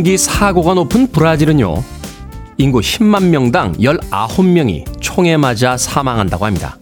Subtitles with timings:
[0.00, 1.82] 총기 사고가 높은 브라질은요,
[2.56, 6.78] 인구 10만 명당 19명이 총에 맞아 사망한다고 합니다.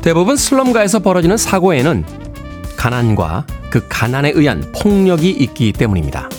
[0.00, 2.06] 대부분 슬럼가에서 벌어지는 사고에는
[2.78, 6.30] 가난과 그 가난에 의한 폭력이 있기 때문입니다.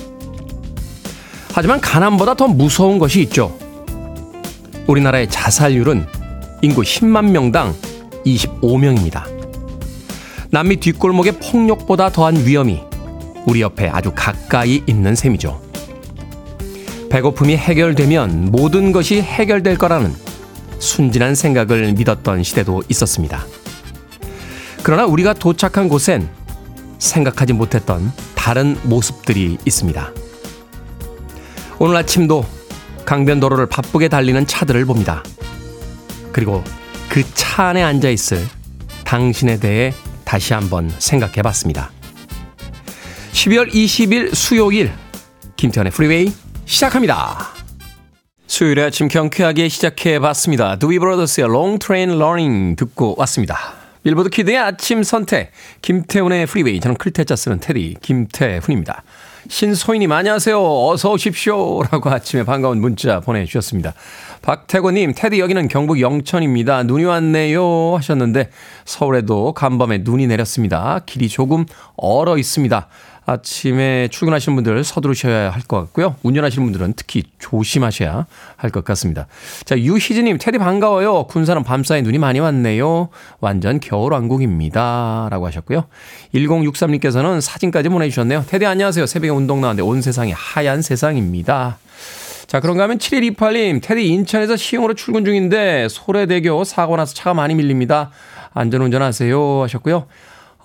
[1.54, 3.55] 하지만 가난보다 더 무서운 것이 있죠.
[4.88, 6.07] 우리나라의 자살률은
[6.63, 7.76] 인구 10만 명당
[8.26, 9.26] 25명입니다.
[10.49, 12.82] 남미 뒷골목의 폭력보다 더한 위험이
[13.46, 15.62] 우리 옆에 아주 가까이 있는 셈이죠.
[17.10, 20.13] 배고픔이 해결되면 모든 것이 해결될 거라는
[20.79, 23.46] 순진한 생각을 믿었던 시대도 있었습니다.
[24.84, 26.27] 그러나 우리가 도착한 곳엔
[26.99, 30.12] 생각하지 못했던 다른 모습들이 있습니다.
[31.80, 32.46] 오늘 아침도
[33.05, 35.24] 강변도로를 바쁘게 달리는 차들을 봅니다.
[36.32, 36.63] 그리고
[37.09, 37.24] 그
[37.55, 38.46] 차 안에 앉아 있을
[39.05, 39.93] 당신에 대해
[40.26, 41.90] 다시 한번 생각해 봤습니다.
[43.46, 44.91] 12월 20일 수요일
[45.55, 46.34] 김태훈의 Freeway
[46.65, 47.38] 시작합니다.
[48.48, 50.77] 수요일에 아침 경쾌하게 시작해 봤습니다.
[50.77, 53.76] 두비 브로더스의 Long Train Running 듣고 왔습니다.
[54.04, 55.52] 빌보드 kid의 아침 선택
[55.84, 59.04] 김태훈의 Freeway 저는 클 태 자 쓰는 테디 김태훈입니다.
[59.48, 60.57] 신소희님 안녕하세요.
[60.60, 61.84] 어서 오십시오.
[61.91, 63.93] 라고 아침에 반가운 문자 보내주셨습니다.
[64.41, 66.84] 박태고님 테디 여기는 경북 영천입니다.
[66.84, 68.50] 눈이 왔네요 하셨는데
[68.85, 71.00] 서울에도 간밤에 눈이 내렸습니다.
[71.06, 71.66] 길이 조금
[71.96, 72.88] 얼어 있습니다.
[73.28, 76.16] 아침에 출근하시는 분들 서두르셔야 할 것 같고요.
[76.22, 79.25] 운전하시는 분들은 특히 조심하셔야 할 것 같습니다.
[79.64, 81.24] 자, 유희진님, 테디 반가워요.
[81.24, 83.09] 군산은 밤사이 눈이 많이 왔네요.
[83.40, 85.30] 완전 겨울왕국입니다.
[85.31, 85.86] 라고 하셨고요.
[86.36, 88.46] 1063님께서는 사진까지 보내주셨네요.
[88.47, 89.08] 테디 안녕하세요.
[89.08, 91.78] 새벽에 운동 나왔는데 온 세상이 하얀 세상입니다.
[92.47, 98.12] 자, 그런가 하면 7128님, 테디 인천에서 시흥으로 출근 중인데 소래대교 사고 나서 차가 많이 밀립니다.
[98.53, 99.63] 안전운전 하세요.
[99.63, 100.06] 하셨고요.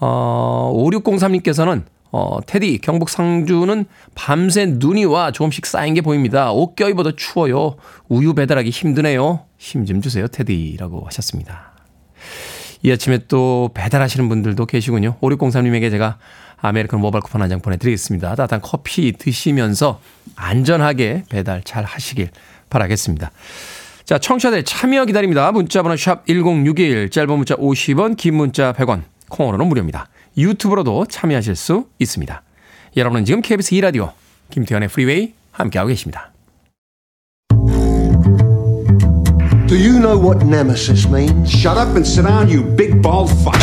[0.00, 6.50] 어, 5603님께서는 어, 테디, 경북 상주는 밤새 눈이 와 조금씩 쌓인 게 보입니다.
[6.52, 7.76] 옷 껴입어도 추워요.
[8.08, 9.44] 우유 배달하기 힘드네요.
[9.58, 11.72] 힘 좀 주세요, 테디라고 하셨습니다.
[12.82, 15.16] 이 아침에 또 배달하시는 분들도 계시군요.
[15.20, 16.19] 5603님에게 제가
[16.62, 18.34] 아메리카노 모바일 쿠폰 한 장 보내드리겠습니다.
[18.37, 20.00] 따뜻한 커피 드시면서
[20.37, 22.31] 안전하게 배달 잘 하시길
[22.69, 23.31] 바라겠습니다.
[24.04, 25.50] 자, 청취자들 참여 기다립니다.
[25.53, 30.09] 문자번호 샵 1061, 짧은 문자 50원, 긴 문자 100원, 콩으로는 무료입니다.
[30.37, 32.43] 유튜브로도 참여하실 수 있습니다.
[32.97, 34.12] 여러분은 지금 KBS 2라디오
[34.50, 36.32] 김태현의 프리웨이 함께하고 계십니다.
[39.69, 41.49] Do you know what nemesis means?
[41.49, 43.59] Shut up and sit down, you big bald fuck.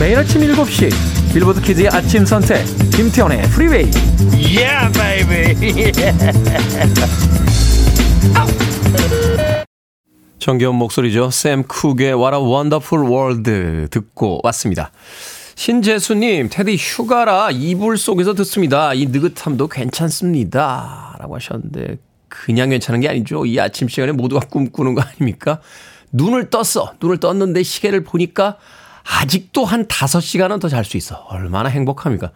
[0.00, 0.90] 매일 아침 7시
[1.34, 2.64] 빌보드 kid의 아침 선택
[2.96, 3.90] 김태훈의 Freeway
[4.34, 5.92] Yeah, baby.
[10.38, 11.30] 정겨운 목소리죠.
[11.30, 14.90] 샘 쿡의 What a Wonderful World 듣고 왔습니다.
[15.54, 18.94] 신재수님, 테디 휴가라 이불 속에서 듣습니다.
[18.94, 21.14] 이 느긋함도 괜찮습니다.
[21.18, 23.44] 라고 하셨는데, 그냥 괜찮은 게 아니죠.
[23.44, 25.60] 이 아침 시간에 모두가 꿈꾸는 거 아닙니까?
[26.10, 26.94] 눈을 떴어.
[27.02, 28.56] 눈을 떴는데 시계를 보니까
[29.18, 31.16] 아직도 한 5시간은 더 잘 수 있어.
[31.28, 32.30] 얼마나 행복합니까?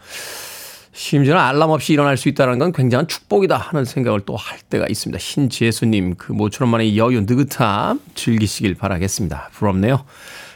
[0.93, 5.19] 심지어는 알람 없이 일어날 수 있다는 건 굉장한 축복이다 하는 생각을 또 할 때가 있습니다.
[5.19, 9.51] 신지혜수님, 그 모처럼 만의 여유, 느긋함 즐기시길 바라겠습니다.
[9.53, 10.05] 부럽네요.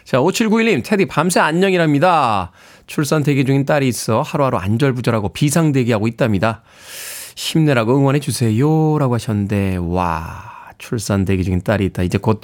[0.05, 2.53] 자, 5791님, 테디 밤새 안녕이랍니다.
[2.87, 6.63] 출산 대기 중인 딸이 있어 하루하루 안절부절하고 비상대기하고 있답니다.
[7.37, 8.99] 힘내라고 응원해 주세요.
[8.99, 10.45] 라고 하셨는데, 와,
[10.79, 12.05] 출산 대기 중인 딸이 있다.
[12.05, 12.41] 이제 곧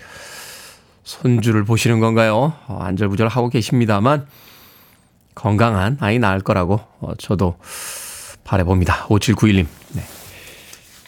[1.05, 2.55] 손주를 보시는 건가요?
[2.67, 4.27] 어, 안절부절 하고 계십니다만,
[5.35, 7.56] 건강한 아이 낳을 거라고 어, 저도
[8.45, 9.06] 바래봅니다.
[9.09, 9.67] 5791님.
[9.93, 10.03] 네.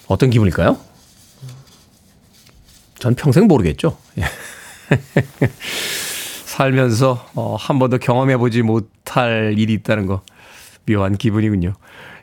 [0.08, 0.78] 어떤 기분일까요?
[2.98, 3.96] 전 평생 모르겠죠.
[4.18, 4.24] 예.
[6.44, 10.22] 살면서 어, 한 번도 경험해보지 못할 일이 있다는 거
[10.88, 11.74] 묘한 기분이군요.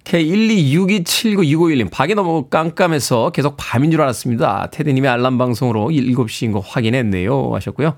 [0.04, 4.70] K126279251님, 밖이 너무 깜깜해서 계속 밤인 줄 알았습니다.
[4.72, 7.52] 테디님의 알람 방송으로 7시인 거 확인했네요.
[7.54, 7.96] 하셨고요.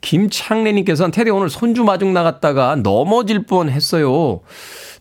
[0.00, 4.40] 김창래님께서는 테디 오늘 손주 마중 나갔다가 넘어질 뻔 했어요.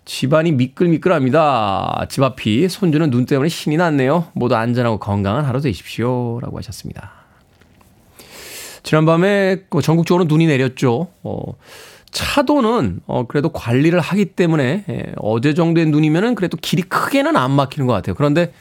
[0.05, 2.07] 집안이 미끌미끌합니다.
[2.09, 4.27] 집 앞이 손주는 눈 때문에 신이 났네요.
[4.33, 6.39] 모두 안전하고 건강한 하루 되십시오.
[6.41, 7.11] 라고 하셨습니다.
[8.83, 11.07] 지난밤에 그 전국적으로 눈이 내렸죠.
[11.23, 11.41] 어,
[12.13, 17.88] 차도는 어, 그래도 관리를 하기 때문에 예, 어제 정도의 눈이면은 그래도 길이 크게는 안 막히는
[17.88, 18.15] 것 같아요.
[18.15, 18.54] 그런데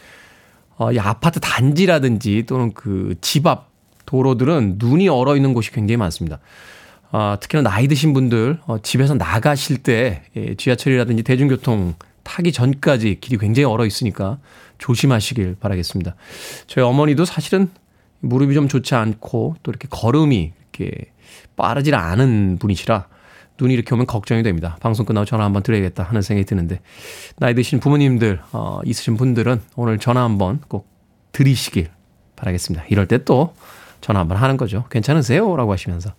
[0.77, 3.71] 어, 이 아파트 단지라든지 또는 그 집 앞
[4.07, 6.39] 도로들은 눈이 얼어 있는 곳이 굉장히 많습니다.
[7.13, 13.39] 아, 특히나 나이 드신 분들 어, 집에서 나가실 때 예, 지하철이라든지 대중교통 타기 전까지 길이
[13.39, 14.39] 굉장히 얼어 있으니까
[14.79, 16.15] 조심하시길 바라겠습니다.
[16.67, 17.71] 저희 어머니도 사실은
[18.21, 21.13] 무릎이 좀 좋지 않고 또 이렇게 걸음이 이렇게
[21.57, 23.07] 빠르질 않은 분이시라
[23.63, 24.77] 눈이 이렇게 오면 걱정이 됩니다.
[24.81, 26.81] 방송 끝나고 전화 한번 드려야겠다 하는 생각이 드는데
[27.37, 30.89] 나이 드신 부모님들 어, 있으신 분들은 오늘 전화 한번 꼭
[31.31, 31.89] 드리시길
[32.37, 32.87] 바라겠습니다.
[32.89, 33.55] 이럴 때 또
[34.01, 34.85] 전화 한번 하는 거죠.
[34.91, 35.57] 괜찮으세요?
[35.57, 36.13] 라고 하시면서.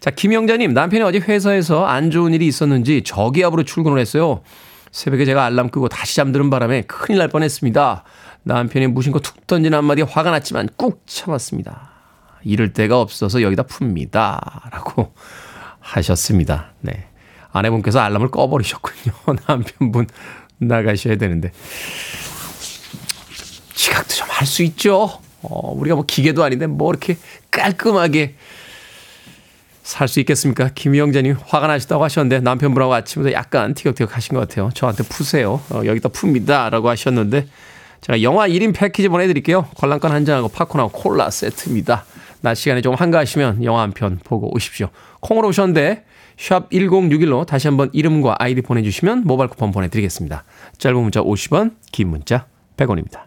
[0.00, 4.42] 자, 김영자님, 남편이 어제 회사에서 안 좋은 일이 있었는지 저기압으로 출근을 했어요.
[4.90, 8.04] 새벽에 제가 알람 끄고 다시 잠드는 바람에 큰일 날 뻔했습니다.
[8.42, 11.90] 남편이 무심코 툭 던진 한마디에 화가 났지만 꾹 참았습니다.
[12.44, 14.38] 이럴 데가 없어서 여기다 풉니다.
[14.70, 15.14] 라고
[15.96, 16.72] 하셨습니다.
[16.80, 17.04] 네.
[17.52, 19.14] 아내분께서 알람을 꺼버리셨군요.
[19.46, 20.06] 남편분
[20.58, 21.52] 나가셔야 되는데.
[23.74, 25.10] 지각도 좀 할 수 있죠.
[25.42, 27.16] 어, 우리가 뭐 기계도 아닌데 뭐 이렇게
[27.50, 28.34] 깔끔하게
[29.82, 30.70] 살 수 있겠습니까?
[30.74, 34.70] 김영자님 화가 나셨다고 하셨는데 남편분하고 아침부터 약간 티격태격 하신 것 같아요.
[34.74, 35.60] 저한테 푸세요.
[35.70, 36.70] 어, 여기다 풉니다.
[36.70, 37.46] 라고 하셨는데
[38.00, 39.68] 제가 영화 1인 패키지 보내드릴게요.
[39.76, 42.04] 관람권 한 잔하고 팝콘하고 콜라 세트입니다.
[42.42, 44.88] 낮 시간에 좀 한가하시면 영화 한 편 보고 오십시오.
[45.20, 46.04] 콩으로 오셨는데
[46.38, 50.44] 샵 1061로 다시 한번 이름과 아이디 보내주시면 모바일 쿠폰 보내드리겠습니다.
[50.78, 52.46] 짧은 문자 50원, 긴 문자
[52.76, 53.22] 100원입니다.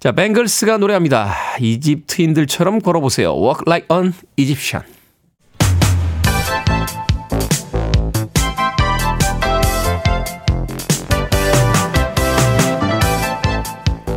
[0.00, 1.34] 자, 뱅글스가 노래합니다.
[1.60, 3.34] 이집트인들처럼 걸어보세요.
[3.34, 4.86] Walk like an Egyptian.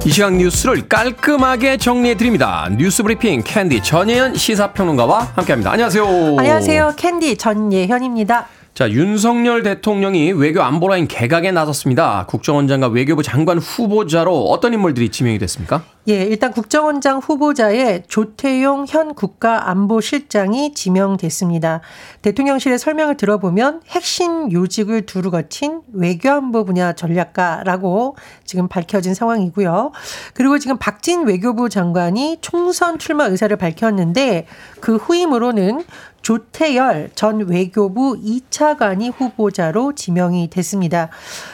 [0.08, 2.70] 이 시각 뉴스를 깔끔하게 정리해드립니다.
[2.78, 5.74] 뉴스 브리핑 캔디 전예현 시사평론가와 함께합니다.
[5.74, 6.06] 안녕하세요.
[6.40, 6.94] 안녕하세요.
[6.96, 8.48] 캔디 전예현입니다.
[8.78, 12.28] 자, 윤석열 대통령이 외교 안보라인 개각에 나섰습니다.
[12.28, 15.82] 국정원장과 외교부 장관 후보자로 어떤 인물들이 지명이 됐습니까?
[16.08, 21.82] 예, 일단 국정원장 후보자에 조태용 현 국가안보실장이 지명됐습니다.
[22.22, 28.16] 대통령실의 설명을 들어보면 핵심 요직을 두루 거친 외교안보 분야 전략가라고
[28.46, 29.92] 지금 밝혀진 상황이고요.
[30.36, 34.46] 그리고 지금 박진 외교부 장관이 총선 출마 의사를 밝혔는데
[34.80, 35.82] 그 후임으로는
[36.28, 41.08] 조태열 전 외교부 2차관이 후보자로 지명이 됐습니다.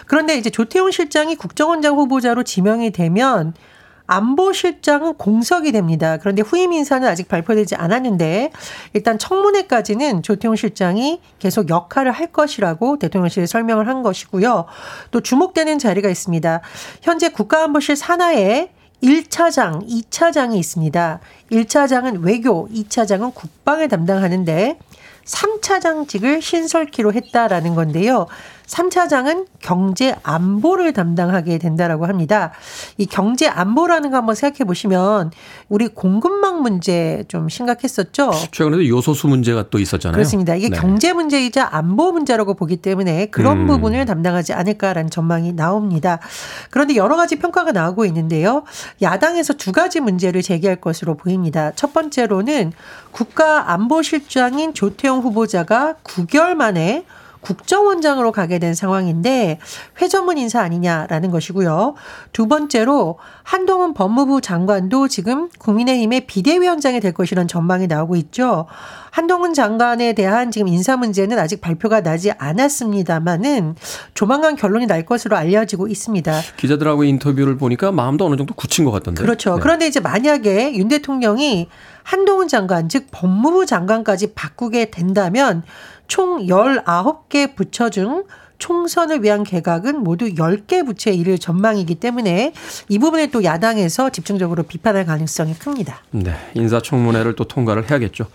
[0.07, 3.53] 그런데 이제 조태용 실장이 국정원장 후보자로 지명이 되면
[4.07, 6.17] 안보실장은 공석이 됩니다.
[6.17, 8.51] 그런데 후임 인사는 아직 발표되지 않았는데
[8.93, 14.65] 일단 청문회까지는 조태용 실장이 계속 역할을 할 것이라고 대통령실에 설명을 한 것이고요.
[15.11, 16.61] 또 주목되는 자리가 있습니다.
[17.03, 18.71] 현재 국가안보실 산하에
[19.03, 21.19] 1차장, 2차장이 있습니다.
[21.51, 24.79] 1차장은 외교, 2차장은 국방을 담당하는데
[25.25, 28.27] 3차장직을 신설키로 했다라는 건데요.
[28.67, 32.51] 3차장은 경제 안보를 담당하게 된다라고 합니다.
[32.97, 35.31] 이 경제 안보라는 거 한번 생각해 보시면
[35.69, 38.31] 우리 공급망 문제 좀 심각했었죠.
[38.51, 40.13] 최근에도 요소수 문제가 또 있었잖아요.
[40.13, 40.55] 그렇습니다.
[40.55, 40.77] 이게 네.
[40.77, 43.67] 경제 문제이자 안보 문제라고 보기 때문에 그런 음.
[43.67, 46.19] 부분을 담당하지 않을까라는 전망이 나옵니다.
[46.69, 48.63] 그런데 여러 가지 평가가 나오고 있는데요.
[49.01, 51.71] 야당에서 두 가지 문제를 제기할 것으로 보입니다.
[51.75, 52.73] 첫 번째로는
[53.11, 57.05] 국가안보실장인 조태용 후보자가 9개월 만에
[57.43, 59.59] 국정원장으로 가게 된 상황인데
[60.01, 61.95] 회전문 인사 아니냐라는 것이고요.
[62.31, 68.65] 두 번째로 한동훈 법무부 장관도 지금 국민의힘의 비대위원장이 될 것이라는 전망이 나오고 있죠.
[69.11, 73.75] 한동훈 장관에 대한 지금 인사 문제는 아직 발표가 나지 않았습니다만은
[74.15, 76.41] 조만간 결론이 날 것으로 알려지고 있습니다.
[76.57, 79.21] 기자들하고 인터뷰를 보니까 마음도 어느 정도 굳힌 것 같던데.
[79.21, 79.55] 그렇죠.
[79.55, 79.61] 네.
[79.61, 81.69] 그런데 이제 만약에 윤 대통령이
[82.01, 85.63] 한동훈 장관 즉 법무부 장관까지 바꾸게 된다면
[86.13, 88.25] 총 19개 부처 중
[88.59, 92.53] 총선을 위한 개각은 모두 10개 부처에 이를 전망이기 때문에
[92.87, 96.01] 이 부분에 또 야당에서 집중적으로 비판할 가능성이 큽니다.
[96.11, 96.35] 네.
[96.53, 98.27] 인사청문회를 또 통과를 해야겠죠.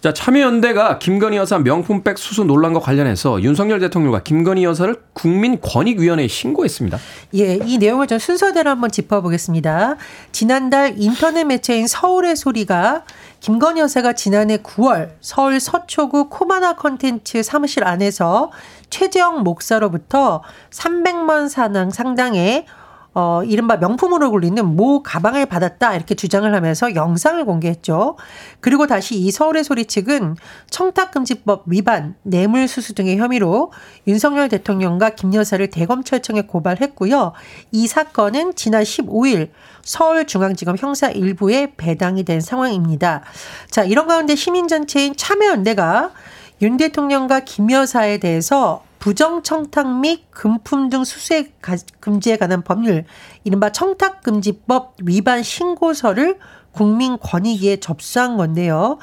[0.00, 6.98] 자, 참여연대가 김건희 여사 명품백 수수 논란과 관련해서 윤석열 대통령과 김건희 여사를 국민권익위원회에 신고했습니다.
[7.34, 9.96] 예, 이 내용을 좀 순서대로 한번 짚어보겠습니다.
[10.30, 13.02] 지난달 인터넷 매체인 서울의 소리가
[13.46, 18.50] 김건희 여사가 지난해 9월 서울 서초구 코바나 컨텐츠 사무실 안에서
[18.90, 22.66] 최재형 목사로부터 300만 상당 상당의
[23.18, 28.18] 어, 이른바 명품으로 불리는 모 가방을 받았다 이렇게 주장을 하면서 영상을 공개했죠.
[28.60, 30.36] 그리고 다시 이 서울의 소리 측은
[30.68, 33.72] 청탁금지법 위반, 뇌물수수 등의 혐의로
[34.06, 37.32] 윤석열 대통령과 김 여사를 대검찰청에 고발했고요.
[37.72, 39.48] 이 사건은 지난 15일
[39.80, 43.22] 서울중앙지검 형사 1부에 배당이 된 상황입니다.
[43.70, 46.10] 자, 이런 가운데 시민단체인 참여연대가
[46.60, 51.52] 윤 대통령과 김 여사에 대해서 부정 청탁 및 금품 등 수수의
[52.00, 53.04] 금지에 관한 법률,
[53.44, 56.38] 이른바 청탁금지법 위반 신고서를
[56.76, 58.98] 국민권익위에 접수한 건데요.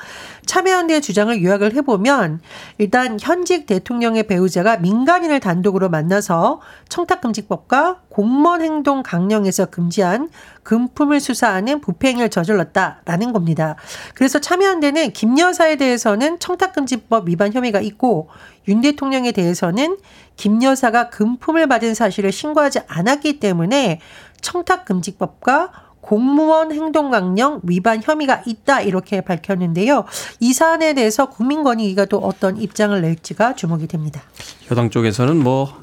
[0.46, 2.40] 참여연대의 주장을 요약을 해보면
[2.78, 10.30] 일단 현직 대통령의 배우자가 민간인을 단독으로 만나서 청탁금지법과 공무원 행동 강령에서 금지한
[10.64, 13.76] 금품을 수사하는 부패행위를 저질렀다라는 겁니다.
[14.14, 18.30] 그래서 참여연대는 김 여사에 대해서는 청탁금지법 위반 혐의가 있고
[18.68, 19.98] 윤 대통령에 대해서는
[20.36, 24.00] 김 여사가 금품을 받은 사실을 신고하지 않았기 때문에
[24.42, 30.04] 청탁금지법과 공무원 행동강령 위반 혐의가 있다 이렇게 밝혔는데요.
[30.42, 34.22] 이 사안에 대해서 국민권익위가 또 어떤 입장을 낼지가 주목이 됩니다.
[34.70, 35.74] 여당 쪽에서는 뭐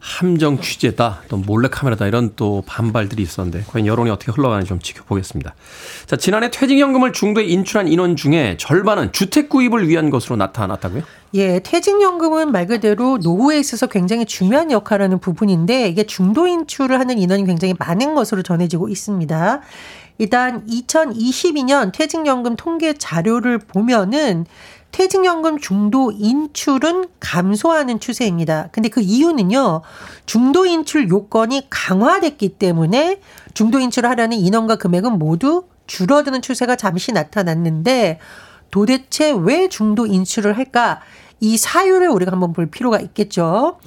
[0.00, 5.54] 함정 취재다, 또 몰래카메라다 이런 또 반발들이 있었는데 과연 여론이 어떻게 흘러가는지 좀 지켜보겠습니다.
[6.06, 11.02] 자, 지난해 퇴직연금을 중도에 인출한 인원 중에 절반은 주택 구입을 위한 것으로 나타났다고요?
[11.34, 17.18] 예, 퇴직연금은 말 그대로 노후에 있어서 굉장히 중요한 역할을 하는 부분인데 이게 중도 인출을 하는
[17.18, 19.60] 인원이 굉장히 많은 것으로 전해지고 있습니다.
[20.18, 24.44] 일단 2022년 퇴직연금 통계 자료를 보면은
[24.92, 28.68] 퇴직연금 중도 인출은 감소하는 추세입니다.
[28.72, 29.82] 근데 그 이유는요,
[30.26, 33.20] 중도 인출 요건이 강화됐기 때문에
[33.54, 38.20] 중도 인출을 하려는 인원과 금액은 모두 줄어드는 추세가 잠시 나타났는데
[38.70, 41.00] 도대체 왜 중도 인출을 할까?
[41.40, 43.78] 이 사유를 우리가 한번 볼 필요가 있겠죠.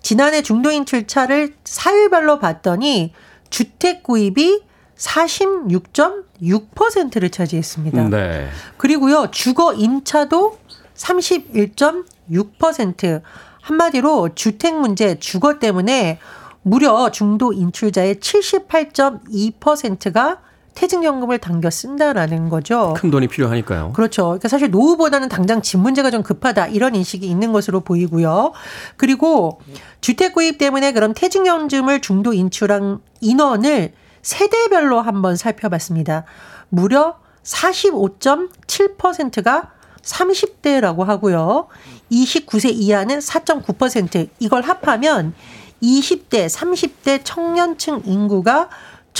[0.00, 3.12] 지난해 중도 인출차를 사유별로 봤더니
[3.50, 4.62] 주택 구입이
[5.02, 8.08] 46.6%를 차지했습니다.
[8.08, 8.48] 네.
[8.76, 10.58] 그리고요, 주거 임차도
[10.94, 13.22] 31.6%.
[13.60, 16.20] 한마디로 주택 문제, 주거 때문에
[16.62, 20.38] 무려 중도 인출자의 78.2%가
[20.74, 22.94] 퇴직연금을 당겨 쓴다라는 거죠.
[22.96, 23.92] 큰 돈이 필요하니까요.
[23.92, 24.22] 그렇죠.
[24.24, 28.52] 그러니까 사실 노후보다는 당장 집 문제가 좀 급하다 이런 인식이 있는 것으로 보이고요.
[28.96, 29.60] 그리고
[30.00, 36.24] 주택 구입 때문에 그럼 퇴직연금을 중도 인출한 인원을 세대별로 한번 살펴봤습니다.
[36.68, 41.66] 무려 45.7%가 30대라고 하고요.
[42.10, 45.34] 29세 이하는 4.9% 이걸 합하면
[45.82, 48.68] 20대, 30대 청년층 인구가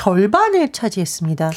[0.03, 1.53] 절반을 차지했습니다.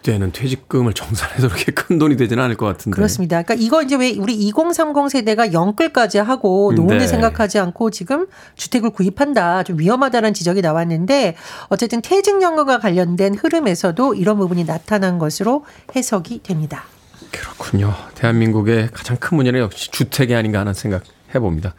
[0.00, 2.96] 이때는 퇴직금을 정산해서 그렇게 큰 돈이 되지는 않을 것 같은데.
[2.96, 3.40] 그렇습니다.
[3.42, 7.06] 그러니까 이거 이제 왜 우리 2030 세대가 영끌까지 하고 노후를 네.
[7.06, 9.62] 생각하지 않고 지금 주택을 구입한다.
[9.62, 11.36] 좀 위험하다는 지적이 나왔는데
[11.68, 16.86] 어쨌든 퇴직연금과 관련된 흐름에서도 이런 부분이 나타난 것으로 해석이 됩니다.
[17.30, 17.94] 그렇군요.
[18.16, 21.74] 대한민국의 가장 큰 문제는 역시 주택이 아닌가 하는 생각 해봅니다.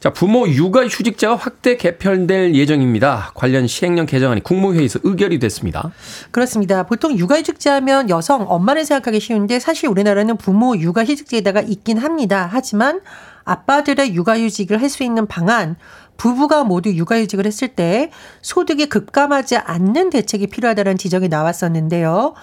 [0.00, 3.32] 자, 부모 육아 휴직자가 확대 개편될 예정입니다.
[3.34, 5.92] 관련 시행령 개정안이 국무회의에서 의결이 됐습니다.
[6.30, 6.84] 그렇습니다.
[6.84, 12.48] 보통 육아 휴직자 하면 여성, 엄마를 생각하기 쉬운데 사실 우리나라는 부모 육아 휴직제도가 있긴 합니다.
[12.50, 13.00] 하지만
[13.44, 15.76] 아빠들의 육아휴직을 할 수 있는 방안,
[16.16, 22.34] 부부가 모두 육아휴직을 했을 때 소득이 급감하지 않는 대책이 필요하다는 지적이 나왔었는데요.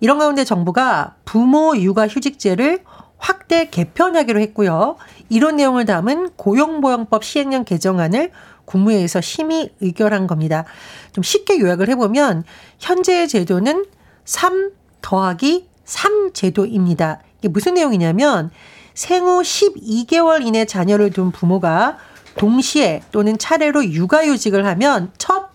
[0.00, 2.80] 이런 가운데 정부가 부모 육아휴직제를
[3.18, 4.96] 확대 개편하기로 했고요.
[5.34, 8.30] 이런 내용을 담은 고용보험법 시행령 개정안을
[8.64, 10.64] 국무회에서 심의 의결한 겁니다.
[11.12, 12.44] 좀 쉽게 요약을 해보면
[12.78, 13.84] 현재의 제도는
[14.24, 14.70] 3
[15.02, 17.20] 더하기 3 제도입니다.
[17.38, 18.50] 이게 무슨 내용이냐면
[18.94, 21.98] 생후 12개월 이내 자녀를 둔 부모가
[22.36, 25.54] 동시에 또는 차례로 육아휴직을 하면 첫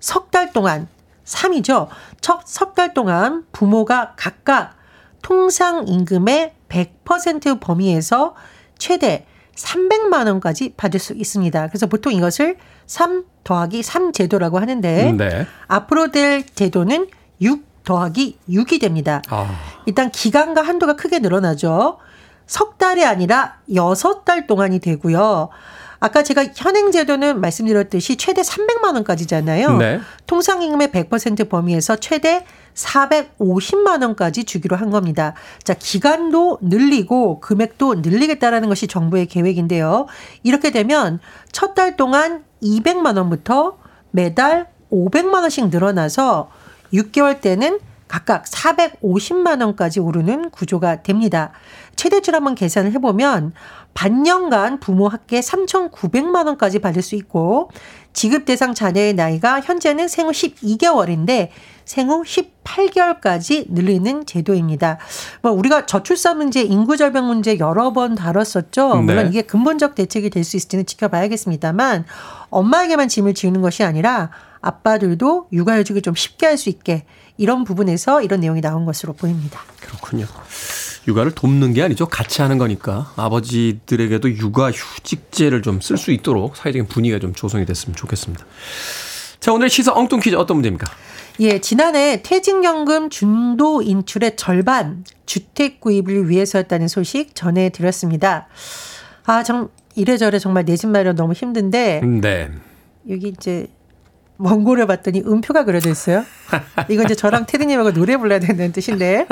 [0.00, 0.88] 석 달 동안
[1.24, 1.88] 3이죠.
[2.20, 4.74] 첫 석 달 동안 부모가 각각
[5.22, 8.34] 통상 임금의 100% 범위에서
[8.80, 11.68] 최대 300만 원까지 받을 수 있습니다.
[11.68, 12.56] 그래서 보통 이것을
[12.86, 15.46] 3 더하기 3 제도라고 하는데 네.
[15.68, 17.06] 앞으로 될 제도는
[17.40, 19.22] 6 더하기 6이 됩니다.
[19.28, 19.48] 아.
[19.86, 21.98] 일단 기간과 한도가 크게 늘어나죠.
[22.46, 25.50] 석 달이 아니라 여섯 달 동안이 되고요.
[26.00, 29.76] 아까 제가 현행 제도는 말씀드렸듯이 최대 300만 원까지잖아요.
[29.76, 30.00] 네.
[30.26, 35.34] 통상임금의 100% 범위에서 최대 450만 원까지 주기로 한 겁니다.
[35.64, 40.06] 자, 기간도 늘리고 금액도 늘리겠다라는 것이 정부의 계획인데요.
[40.42, 41.20] 이렇게 되면
[41.52, 43.78] 첫 달 동안 200만 원부터
[44.10, 46.50] 매달 500만 원씩 늘어나서
[46.92, 51.52] 6개월 때는 각각 450만 원까지 오르는 구조가 됩니다.
[51.94, 53.52] 최대출 한번 계산을 해보면
[53.94, 57.70] 반년간 부모 학계 3,900만 원까지 받을 수 있고
[58.12, 61.48] 지급 대상 자녀의 나이가 현재는 생후 12개월인데
[61.84, 64.98] 생후 18개월까지 늘리는 제도입니다.
[65.42, 68.94] 뭐 우리가 저출산 문제, 인구 절벽 문제 여러 번 다뤘었죠.
[68.96, 69.02] 네.
[69.02, 72.04] 물론 이게 근본적 대책이 될 수 있을지는 지켜봐야겠습니다만
[72.50, 77.04] 엄마에게만 짐을 지우는 것이 아니라 아빠들도 육아휴직을 좀 쉽게 할 수 있게
[77.40, 79.60] 이런 부분에서 이런 내용이 나온 것으로 보입니다.
[79.80, 80.26] 그렇군요.
[81.08, 82.04] 육아를 돕는 게 아니죠.
[82.06, 87.96] 같이 하는 거니까 아버지들에게도 육아 휴직제를 좀 쓸 수 있도록 사회적인 분위기가 좀 조성이 됐으면
[87.96, 88.44] 좋겠습니다.
[89.40, 90.86] 자, 오늘 시사 엉뚱 퀴즈 어떤 문제입니까?
[91.40, 98.48] 예, 지난해 퇴직연금 준도 인출의 절반 주택 구입을 위해서였다는 소식 전해드렸습니다.
[99.24, 102.50] 아, 정, 이래저래 정말 내 집 마련 너무 힘든데, 네.
[103.08, 103.66] 여기 이제
[104.40, 106.24] 원고를 봤더니 음표가 그려져 있어요.
[106.88, 109.26] 이거 이제 저랑 테드님하고 노래 불러야 되는 뜻인데,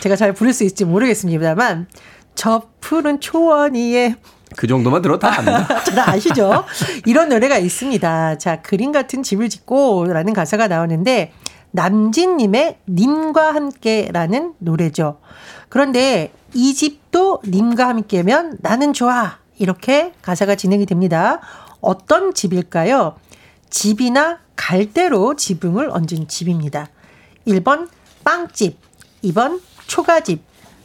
[0.00, 1.86] 제가 잘 부를 수 있을지 모르겠습니다만,
[2.34, 4.16] 저 푸른 초원 위에
[4.56, 5.66] 그 정도만 들어 다 압니다.
[5.84, 6.64] 잘 아시죠?
[7.06, 8.38] 이런 노래가 있습니다.
[8.38, 11.32] 자, 그림 같은 집을 짓고 라는 가사가 나오는데
[11.70, 15.20] 남진님의 님과 함께라는 노래죠.
[15.68, 19.38] 그런데 이 집도 님과 함께면 나는 좋아.
[19.58, 21.40] 이렇게 가사가 진행이 됩니다.
[21.80, 23.16] 어떤 집일까요?
[23.72, 26.88] 집이나 갈대로 지붕을 얹은 집입니다.
[27.48, 27.88] 1번
[28.22, 28.76] 빵집,
[29.24, 30.42] 2번 초가집,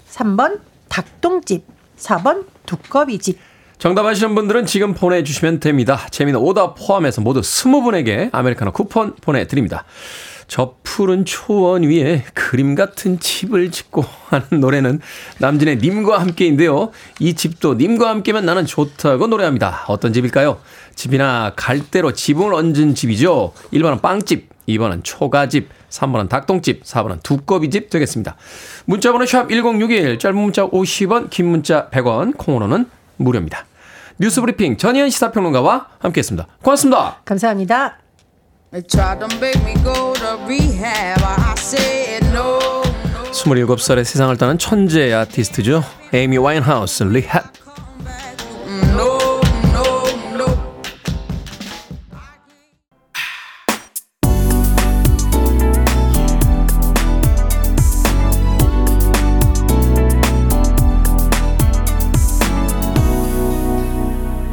[0.09, 1.63] 3번 닭똥집,
[1.99, 3.37] 4번 두꺼비집.
[3.77, 6.07] 정답 아시는 분들은 지금 보내주시면 됩니다.
[6.09, 9.83] 재미는 오답 포함해서 모두 20분에게 아메리카노 쿠폰 보내드립니다.
[10.47, 15.01] 저 푸른 초원 위에 그림 같은 집을 짓고 하는 노래는
[15.39, 16.91] 남진의 님과 함께인데요.
[17.19, 19.85] 이 집도 님과 함께면 나는 좋다고 노래합니다.
[19.87, 20.59] 어떤 집일까요?
[20.95, 23.53] 집이나 갈대로 지붕을 얹은 집이죠.
[23.73, 28.35] 1번은 빵집, 2번은 초가집, 3번은 닭똥집, 4번은 두꺼비집 되겠습니다.
[28.85, 33.65] 문자번호 샵 1061, 짧은 문자 50원, 긴 문자 100원, 콩으로는 무료입니다.
[34.19, 36.47] 뉴스 브리핑 전예현 시사평론가와 함께했습니다.
[36.63, 37.21] 고맙습니다.
[37.23, 38.06] 감사합니다.
[43.31, 45.83] 27살에 세상을 떠난 천재 아티스트죠.
[46.13, 47.45] 에이미 와인하우스 Rehab.
[48.93, 49.17] No,
[49.71, 50.47] no, no.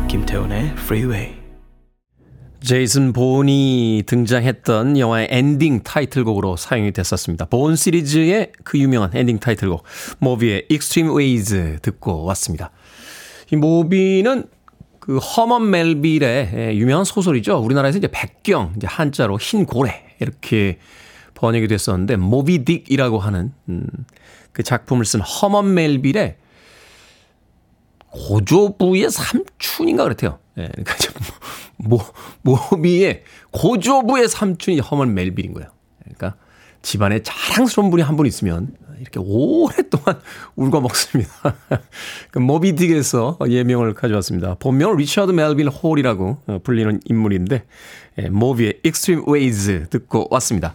[0.08, 1.43] 김태훈의 Freeway.
[2.64, 7.44] 제이슨 본이 등장했던 영화의 엔딩 타이틀곡으로 사용이 됐었습니다.
[7.46, 9.82] 본 시리즈의 그 유명한 엔딩 타이틀곡
[10.18, 12.70] 모비의 Extreme Ways 듣고 왔습니다.
[13.52, 14.44] 이 모비는
[14.98, 17.58] 그 허먼 멜빌의 유명한 소설이죠.
[17.58, 20.78] 우리나라에서 이제 백경, 이제 한자로 흰 고래 이렇게
[21.34, 23.86] 번역이 됐었는데 모비딕이라고 하는 음,
[24.52, 26.36] 그 작품을 쓴 허먼 멜빌의
[28.08, 30.38] 고조부의 삼촌인가 그렇대요.
[30.56, 30.94] 예, 그러니까
[31.76, 32.00] 모,
[32.42, 35.68] 모비의 고조부의 삼촌이 허먼 멜빌인 거예요.
[36.02, 36.36] 그러니까
[36.82, 40.20] 집안에 자랑스러운 분이 한 분 있으면 이렇게 오랫동안
[40.56, 41.30] 울궈 먹습니다.
[42.30, 44.54] 그 모비딕에서 예명을 가져왔습니다.
[44.58, 47.64] 본명은 리처드 멜빈 홀이라고 어, 불리는 인물인데
[48.18, 50.74] 예, 모비의 Extreme Ways 듣고 왔습니다.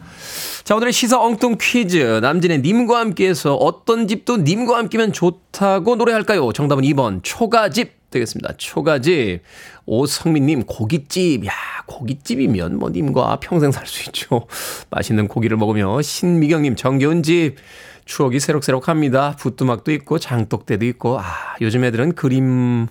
[0.63, 6.51] 자 오늘의 시사 엉뚱 퀴즈 남진의 님과 함께에서 어떤 집도 님과 함께면 좋다고 노래할까요?
[6.51, 8.53] 정답은 2번 초가집 되겠습니다.
[8.57, 9.41] 초가집.
[9.89, 11.47] 오성민님, 고깃집.
[11.47, 11.51] 야,
[11.87, 14.45] 고깃집이면 뭐 님과 평생 살 수 있죠.
[14.91, 15.99] 맛있는 고기를 먹으며.
[16.01, 17.55] 신미경님, 정겨운 집.
[18.05, 19.35] 추억이 새록새록합니다.
[19.37, 21.19] 붓두막도 있고, 장독대도 있고.
[21.19, 21.23] 아,
[21.61, 22.85] 요즘 애들은 그림,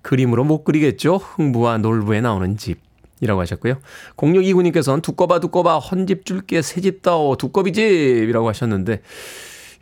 [0.00, 1.16] 그림으로 못 그리겠죠.
[1.16, 2.80] 흥부와 놀부에 나오는 집.
[3.20, 3.74] 이라고 하셨고요.
[4.16, 9.02] 0629님께서는 두꺼봐 두꺼봐 헌집 줄게 새집 다오 두꺼비집이라고 하셨는데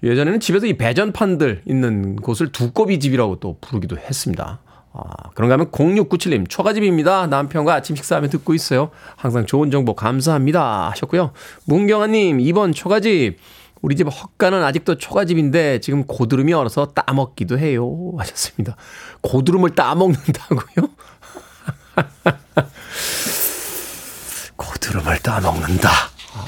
[0.03, 4.61] 예전에는 집에서 이 배전판들 있는 곳을 두꺼비집이라고 또 부르기도 했습니다.
[4.97, 7.27] 아, 그런가 하면 0697님, 초가집입니다.
[7.27, 8.91] 남편과 아침 식사하며 듣고 있어요.
[9.17, 10.91] 항상 좋은 정보 감사합니다.
[10.91, 11.33] 하셨고요.
[11.67, 13.39] 문경아님, 2번 초가집.
[13.83, 18.13] 우리 집 헛간은 아직도 초가집인데 지금 고드름이 얼어서 따먹기도 해요.
[18.19, 18.75] 하셨습니다.
[19.21, 20.89] 고드름을 따먹는다고요?
[24.57, 25.91] 고드름을 따먹는다.
[25.91, 26.45] 아,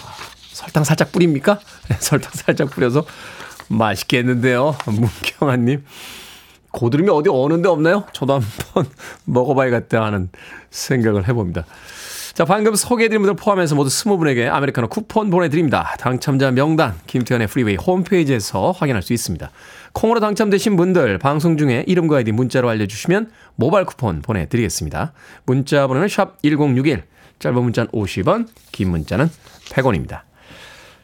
[0.52, 1.60] 설탕 살짝 뿌립니까?
[1.88, 3.04] 네, 설탕 살짝 뿌려서
[3.68, 4.74] 맛있겠는데요.
[4.86, 5.84] 문경아님.
[6.72, 8.04] 고드름이 어디 어느 데 없나요?
[8.12, 8.92] 저도 한번
[9.24, 10.28] 먹어봐야겠다 하는
[10.70, 11.64] 생각을 해봅니다.
[12.34, 15.96] 자, 방금 소개해드린 분들 포함해서 모두 20분에게 아메리카노 쿠폰 보내드립니다.
[15.98, 19.50] 당첨자 명단, 김태훈의 프리웨이 홈페이지에서 확인할 수 있습니다.
[19.92, 25.14] 콩으로 당첨되신 분들, 방송 중에 이름과 아이디 문자로 알려주시면 모바일 쿠폰 보내드리겠습니다.
[25.46, 27.02] 문자 번호는 샵 1061,
[27.40, 29.28] 짧은 문자는 50원, 긴 문자는
[29.70, 30.27] 100원입니다.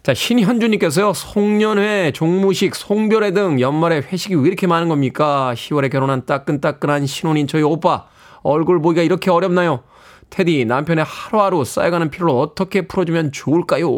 [0.05, 5.55] 자, 신현주님께서요, 송년회, 종무식, 송별회 등 연말에 회식이 왜 이렇게 많은 겁니까?
[5.57, 8.05] 10월에 결혼한 따끈따끈한 신혼인 저희 오빠,
[8.43, 9.83] 얼굴 보기가 이렇게 어렵나요?
[10.29, 13.89] 테디, 남편의 하루하루 쌓여가는 피로를 어떻게 풀어주면 좋을까요?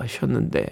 [0.00, 0.66] 하셨는데.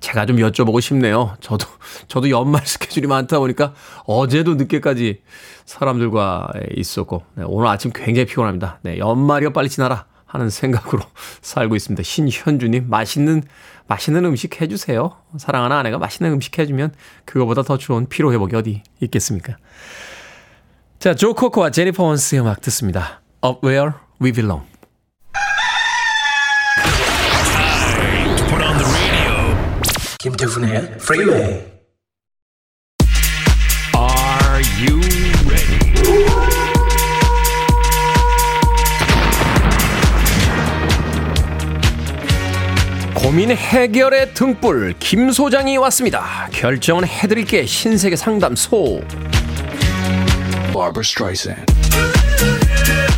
[0.00, 1.36] 제가 좀 여쭤보고 싶네요.
[1.40, 1.66] 저도,
[2.08, 3.74] 저도 연말 스케줄이 많다 보니까
[4.06, 5.20] 어제도 늦게까지
[5.66, 8.78] 사람들과 있었고, 네, 오늘 아침 굉장히 피곤합니다.
[8.84, 10.06] 네, 연말이요, 빨리 지나라.
[10.28, 11.02] 하는 생각으로
[11.42, 12.02] 살고 있습니다.
[12.02, 13.42] 신현주님, 맛있는,
[13.88, 15.16] 맛있는 음식 해주세요.
[15.38, 16.92] 사랑하는 아내가 맛있는 음식 해주면
[17.24, 19.56] 그거보다 더 좋은 피로회복이 어디 있겠습니까?
[20.98, 23.22] 자, 조 코커와 제니퍼 원스의 음악 듣습니다.
[23.44, 24.66] Up Where We Belong.
[30.18, 31.77] 김태훈의 프리웨이
[43.28, 46.48] 고민 해결의 등불 김 소장이 왔습니다.
[46.50, 49.02] 결정은 해드릴게 신세계 상담소.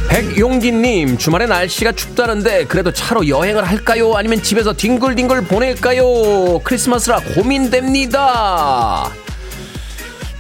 [0.08, 4.16] 백용기님 주말에 날씨가 춥다는데 그래도 차로 여행을 할까요?
[4.16, 6.58] 아니면 집에서 뒹굴뒹굴 보낼까요?
[6.64, 9.12] 크리스마스라 고민됩니다.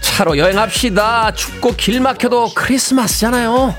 [0.00, 1.30] 차로 여행합시다.
[1.30, 3.76] 춥고 길 막혀도 크리스마스잖아요.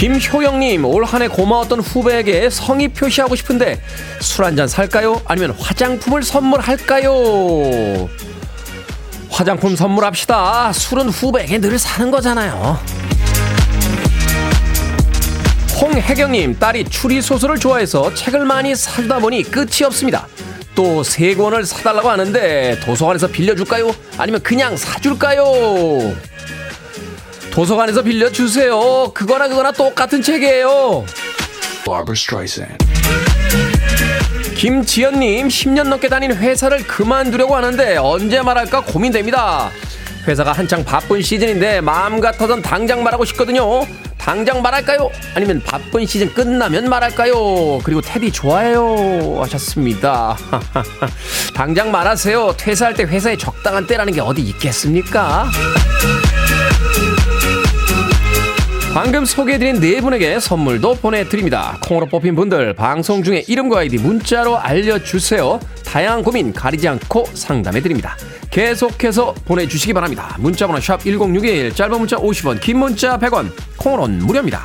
[0.00, 3.78] 김효영님 올 한 해 고마웠던 후배에게 성의 표시하고 싶은데
[4.20, 5.20] 술 한 잔 살까요?
[5.26, 8.08] 아니면 화장품을 선물할까요?
[9.28, 10.72] 화장품 선물합시다.
[10.72, 12.78] 술은 후배에게 늘 사는 거잖아요.
[15.80, 20.26] 홍혜경님 딸이 추리 소설을 좋아해서 책을 많이 사주다 보니 끝이 없습니다.
[20.74, 23.94] 또 세 권을 사달라고 하는데 도서관에서 빌려줄까요?
[24.16, 26.14] 아니면 그냥 사줄까요?
[27.60, 29.10] 도서관에서 빌려주세요.
[29.12, 31.04] 그거나 그거나 똑같은 책이에요.
[34.56, 39.68] 김지연님 10년 넘게 다닌 회사를 그만두려고 하는데 언제 말할까 고민됩니다.
[40.26, 43.86] 회사가 한창 바쁜 시즌인데 마음 같아선 당장 말하고 싶거든요.
[44.16, 45.10] 당장 말할까요?
[45.34, 47.80] 아니면 바쁜 시즌 끝나면 말할까요?
[47.84, 50.34] 그리고 테디 좋아요 하셨습니다.
[51.54, 52.54] 당장 말하세요.
[52.56, 55.50] 퇴사할 때 회사에 적당한 때라는 게 어디 있겠습니까?
[58.92, 61.78] 방금 소개해드린 네 분에게 선물도 보내드립니다.
[61.86, 65.60] 콩으로 뽑힌 분들 방송 중에 이름과 아이디 문자로 알려주세요.
[65.84, 68.16] 다양한 고민 가리지 않고 상담해드립니다.
[68.50, 70.36] 계속해서 보내주시기 바랍니다.
[70.40, 74.60] 문자번호 샵 1061, 짧은 문자 50원, 긴 문자 100원, 콩으로는 무료입니다.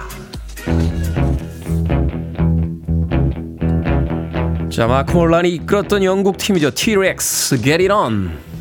[4.71, 6.71] 자, 마크 몰란이 이끌었던 영국 팀이죠.
[6.71, 8.54] T-Rex, Get It On.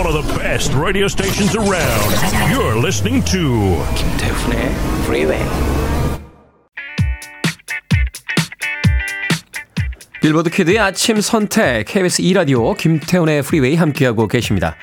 [0.00, 2.10] One of the best radio stations around.
[2.50, 4.70] You're listening to 김태훈의
[5.04, 5.44] Freeway.
[10.22, 14.76] 빌보드 키드의 아침 선택 KBS 2 라디오 김태훈의 프리웨이 함께하고 계십니다.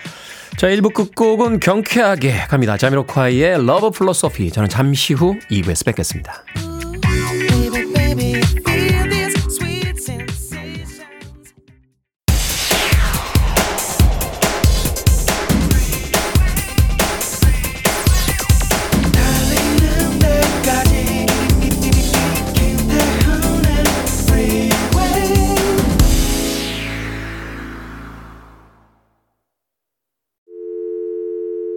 [0.55, 2.77] 자 1부 끝곡은 경쾌하게 갑니다.
[2.77, 6.43] 자미로콰이의 Love Philosophy 저는 잠시 후 2부에서 뵙겠습니다.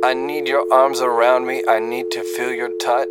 [0.02, 1.62] I need your arms around me.
[1.68, 3.06] I need to feel your touch.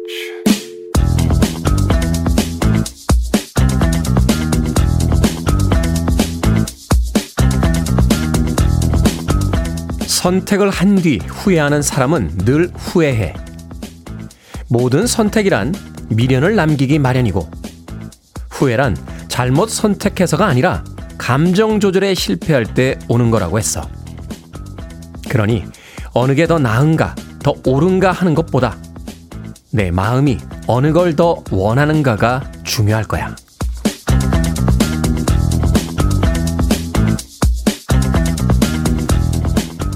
[10.08, 13.34] 선택을 한 뒤 후회하는 사람은 늘 후회해.
[14.68, 15.74] 모든 선택이란
[16.10, 17.50] 미련을 남기기 마련이고
[18.50, 18.98] 후회란
[19.28, 20.84] 잘못 선택해서가 아니라
[21.18, 23.88] 감정 조절에 실패할 때 오는 거라고 했어.
[25.30, 25.64] 그러니
[26.14, 28.78] 어느 게 더 나은가, 더 옳은가 하는 것보다
[29.72, 33.36] 내 마음이 어느 걸 더 원하는가가 중요할 거야.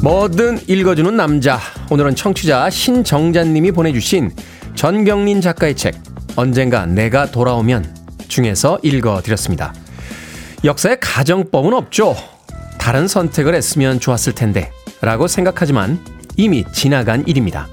[0.02, 1.60] 뭐든 읽어주는 남자.
[1.90, 4.32] 오늘은 청취자 신정자님이 보내주신
[4.76, 5.96] 전경린 작가의 책
[6.36, 7.96] 언젠가 내가 돌아오면
[8.28, 9.74] 중에서 읽어드렸습니다.
[10.66, 12.16] 역사에 가정법은 없죠.
[12.78, 14.72] 다른 선택을 했으면 좋았을 텐데
[15.04, 16.00] 라고 생각하지만
[16.38, 17.68] 이미 지나간 일입니다.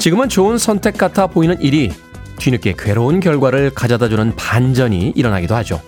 [0.00, 1.92] 지금은 좋은 선택 같아 보이는 일이
[2.38, 5.80] 뒤늦게 괴로운 결과를 가져다 주는 반전이 일어나기도 하죠.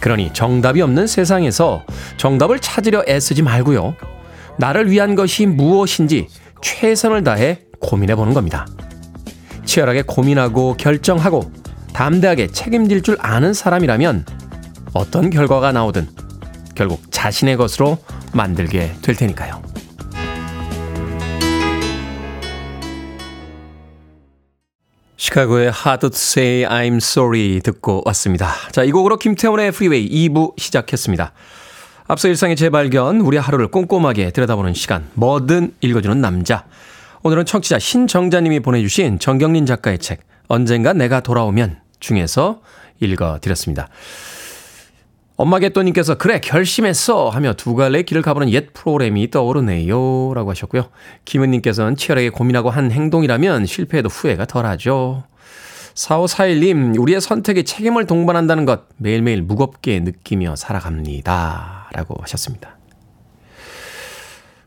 [0.00, 1.84] 그러니 정답이 없는 세상에서
[2.18, 3.94] 정답을 찾으려 애쓰지 말고요.
[4.58, 6.28] 나를 위한 것이 무엇인지
[6.60, 8.66] 최선을 다해 고민해 보는 겁니다.
[9.64, 11.50] 치열하게 고민하고 결정하고
[11.94, 14.26] 담대하게 책임질 줄 아는 사람이라면
[14.92, 16.08] 어떤 결과가 나오든
[16.80, 17.98] 결국 자신의 것으로
[18.32, 19.62] 만들게 될 테니까요.
[25.18, 28.54] 시카고의 Hard to Say I'm Sorry 듣고 왔습니다.
[28.72, 31.34] 자, 이 곡으로 김태훈의 프리웨이 2부 시작했습니다.
[32.06, 36.64] 앞서 일상의 재발견, 우리 하루를 꼼꼼하게 들여다보는 시간, 뭐든 읽어주는 남자.
[37.22, 42.62] 오늘은 청취자 신정자님이 보내주신 정경린 작가의 책, 언젠가 내가 돌아오면 중에서
[43.00, 43.90] 읽어드렸습니다.
[45.40, 50.90] 엄마 개또님께서 그래 결심했어 하며 두 갈래 길을 가보는 옛 프로그램이 떠오르네요 라고 하셨고요.
[51.24, 55.24] 김은님께서는 치열하게 고민하고 한 행동이라면 실패해도 후회가 덜하죠.
[55.94, 62.76] 4541님 우리의 선택에 책임을 동반한다는 것 매일매일 무겁게 느끼며 살아갑니다 라고 하셨습니다.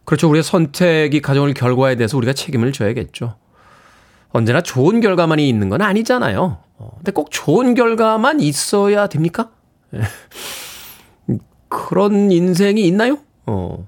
[0.05, 0.27] 그렇죠.
[0.27, 3.35] 우리의 선택이 가져올 결과에 대해서 우리가 책임을 져야겠죠.
[4.29, 6.57] 언제나 좋은 결과만이 있는 건 아니잖아요.
[6.79, 9.51] 어, 근데 꼭 좋은 결과만 있어야 됩니까?
[9.93, 11.37] 예.
[11.67, 13.17] 그런 인생이 있나요?
[13.45, 13.87] 어.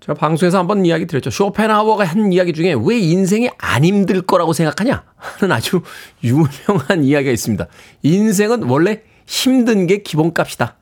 [0.00, 1.30] 제가 방송에서 한번 이야기 드렸죠.
[1.30, 5.04] 쇼펜하워가 한 이야기 중에 왜 인생이 안 힘들 거라고 생각하냐?
[5.14, 5.82] 하는 아주
[6.24, 7.66] 유명한 이야기가 있습니다.
[8.02, 10.76] 인생은 원래 힘든 게 기본값이다.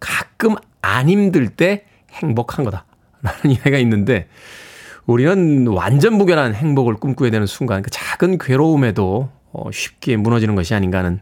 [0.00, 2.86] 가끔 안 힘들 때 행복한 거다.
[3.20, 4.28] 라는 이야기가 있는데
[5.06, 10.98] 우리는 완전 무결한 행복을 꿈꾸게 되는 순간 그 작은 괴로움에도 어, 쉽게 무너지는 것이 아닌가
[10.98, 11.20] 하는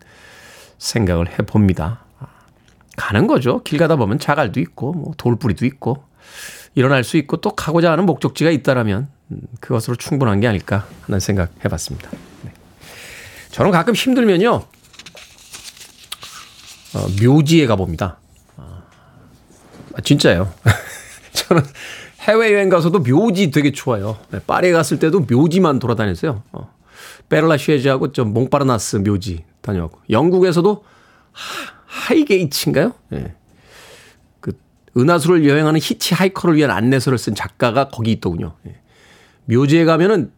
[0.79, 2.05] 생각을 해봅니다.
[3.01, 3.63] 가는 거죠.
[3.63, 6.05] 길 가다 보면 자갈도 있고 뭐 돌뿌리도 있고
[6.75, 11.51] 일어날 수 있고 또 가고자 하는 목적지가 있다라면 음, 그것으로 충분한 게 아닐까 하는 생각
[11.65, 12.11] 해봤습니다.
[12.43, 12.53] 네.
[13.53, 14.51] 저는 가끔 힘들면요
[16.93, 18.19] 어, 묘지에 가봅니다.
[18.59, 20.53] 아, 진짜요.
[21.33, 21.63] 저는
[22.21, 24.19] 해외여행 가서도 묘지 되게 좋아요.
[24.31, 26.43] 네, 파리에 갔을 때도 묘지만 돌아다녔어요.
[26.53, 26.75] 어.
[27.31, 30.85] 베를라슈에즈하고 좀 몽파르나스 묘지 다녀왔고 영국에서도
[31.33, 31.80] 하,
[32.15, 33.35] 이게이츠인가요 예.
[34.41, 34.53] 그
[34.97, 38.57] 은하수를 여행하는 히치하이커를 위한 안내서를 쓴 작가가 거기 있더군요.
[38.67, 38.77] 예.
[39.47, 40.33] 묘지에 가면은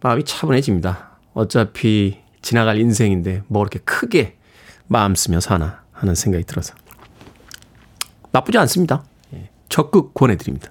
[0.00, 1.18] 마음이 차분해집니다.
[1.34, 4.36] 어차피 지나갈 인생인데 뭐 이렇게 크게
[4.86, 6.74] 마음 쓰며 사나 하는 생각이 들어서
[8.30, 9.04] 나쁘지 않습니다.
[9.34, 9.50] 예.
[9.68, 10.70] 적극 권해드립니다.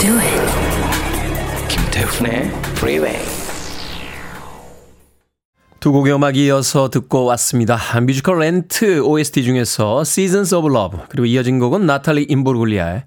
[0.00, 1.68] Do it.
[1.68, 2.46] 김태훈의
[2.78, 3.22] Freeway.
[5.78, 7.78] 두 곡의 음악 이어서 듣고 왔습니다.
[8.00, 13.04] 뮤지컬 렌트 OST 중에서 Seasons of Love 그리고 이어진 곡은 나탈리 임보르글리아의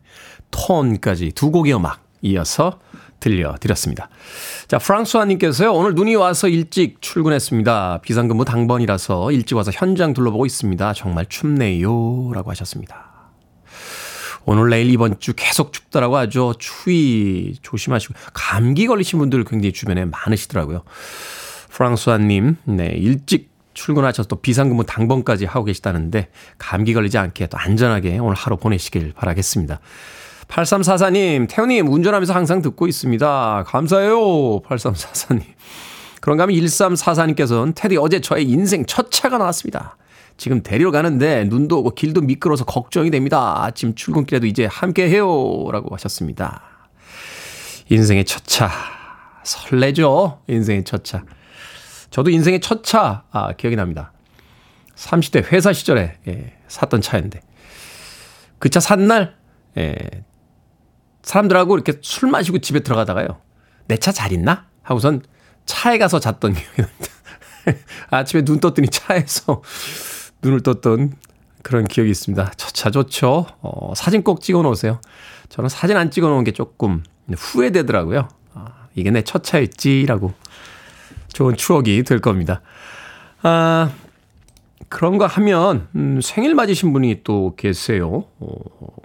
[0.52, 2.80] 톤까지 두 곡의 음악 이어서
[3.20, 4.10] 들려드렸습니다.
[4.68, 8.02] 자, 프랑스와님께서요, 오늘 눈이 와서 일찍 출근했습니다.
[8.04, 10.94] 비상근무 당번이라서 일찍 와서 현장 둘러보고 있습니다.
[10.94, 12.32] 정말 춥네요.
[12.34, 13.13] 라고 하셨습니다.
[14.46, 16.54] 오늘 내일 이번 주 계속 춥다라고 하죠.
[16.60, 20.84] 추위 조심하시고 감기 걸리신 분들 굉장히 주변에 많으시더라고요.
[21.70, 28.36] 프랑스와님, 네 일찍 출근하셔서 또 비상근무 당번까지 하고 계시다는데 감기 걸리지 않게 또 안전하게 오늘
[28.36, 29.80] 하루 보내시길 바라겠습니다.
[30.48, 33.64] 8344님, 태훈님 운전하면서 항상 듣고 있습니다.
[33.66, 34.62] 감사해요.
[34.62, 35.44] 8344님.
[36.22, 39.98] 그런가 하면 1344님께서는 테디 어제 저의 인생 첫 차가 나왔습니다.
[40.38, 43.64] 지금 데리러 가는데 눈도 오고 길도 미끄러워서 걱정이 됩니다.
[43.64, 45.26] 아침 출근길에도 이제 함께 해요.
[45.72, 46.62] 라고 하셨습니다.
[47.90, 48.70] 인생의 첫 차.
[49.44, 50.42] 설레죠?
[50.48, 51.24] 인생의 첫 차.
[52.10, 54.14] 저도 인생의 첫 차, 아, 기억이 납니다.
[54.96, 57.42] 30대 회사 시절에, 예, 샀던 차인데.
[58.60, 59.36] 그 차 산 날,
[59.78, 59.98] 예,
[61.24, 63.42] 사람들하고 이렇게 술 마시고 집에 들어가다가요.
[63.88, 64.68] 내 차 잘 있나?
[64.84, 65.24] 하고선
[65.66, 67.06] 차에 가서 잤던 기억이 납니다.
[68.12, 69.62] 아침에 눈 떴더니 차에서
[70.44, 71.14] 눈을 떴던
[71.62, 72.52] 그런 기억이 있습니다.
[72.58, 73.46] 첫차 좋죠.
[73.62, 75.00] 어, 사진 꼭 찍어 놓으세요.
[75.50, 78.28] 저는 사진 안 찍어 놓은 게 조금 후회되더라고요.
[78.54, 80.34] 아, 이게 내 첫 차였지라고
[81.32, 82.62] 좋은 추억이 될 겁니다.
[83.42, 83.92] 아,
[84.90, 88.26] 그런가 하면, 음, 생일 맞으신 분이 또 계세요.
[88.40, 88.56] 어,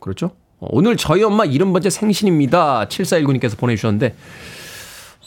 [0.01, 0.33] 그렇죠?
[0.61, 2.87] 어, 오늘 저희 엄마 70번째 생신입니다.
[2.89, 4.15] 7419님께서 보내주셨는데,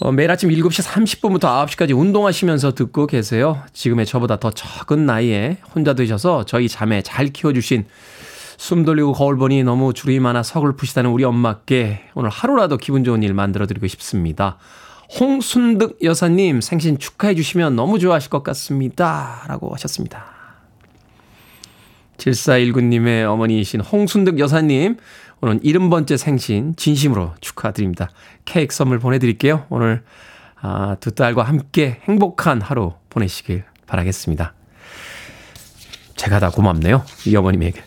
[0.03, 3.61] 어, 매일 아침 7시 30분부터 9시까지 운동하시면서 듣고 계세요.
[3.71, 7.85] 지금의 저보다 더 적은 나이에 혼자 드셔서 저희 자매 잘 키워주신
[8.57, 13.35] 숨 돌리고 거울 보니 너무 주름이 많아 서글프시다는 우리 엄마께 오늘 하루라도 기분 좋은 일
[13.35, 14.57] 만들어드리고 싶습니다.
[15.19, 19.43] 홍순득 여사님 생신 축하해 주시면 너무 좋아하실 것 같습니다.
[19.47, 20.25] 라고 하셨습니다.
[22.17, 24.97] 7419님의 어머니이신 홍순득 여사님,
[25.41, 28.09] 오늘 70번째 생신 진심으로 축하드립니다.
[28.45, 29.65] 케이크 선물 보내드릴게요.
[29.69, 30.03] 오늘
[30.61, 34.53] 아, 두 딸과 함께 행복한 하루 보내시길 바라겠습니다.
[36.15, 37.03] 제가 다 고맙네요.
[37.25, 37.83] 이 어머님에게.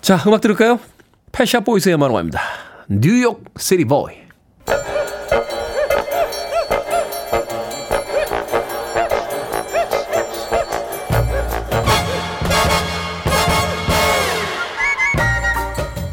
[0.00, 0.80] 자, 음악 들을까요?
[1.32, 2.40] 패샤 보이스의 마노입니다.
[2.88, 4.14] 뉴욕 시티 보이.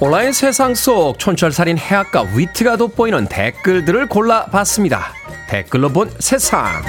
[0.04, 5.14] 온라인 세상 속 촌철살인 해학과 위트가 돋보이는 댓글들을 골라봤습니다.
[5.48, 6.82] 댓글로 본 세상.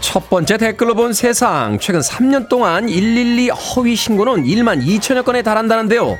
[0.00, 1.78] 첫 번째 댓글로 본 세상.
[1.78, 6.16] 최근 3년 동안 112 허위 신고는 1만 2천여 건에 달한다는데요.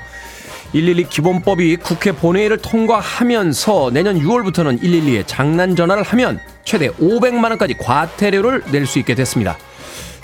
[0.72, 8.64] 112 기본법이 국회 본회의를 통과하면서 내년 6월부터는 112에 장난 전화를 하면 최대 500만 원까지 과태료를
[8.70, 9.58] 낼 수 있게 됐습니다.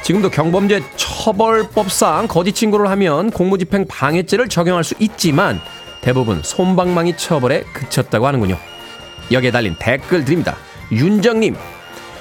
[0.02, 5.60] 지금도 경범죄 처벌법상 거짓 신고를 하면 공무집행 방해죄를 적용할 수 있지만
[6.00, 8.56] 대부분 솜방망이 처벌에 그쳤다고 하는군요.
[9.32, 10.56] 여기에 달린 댓글 드립니다.
[10.92, 11.56] 윤정님,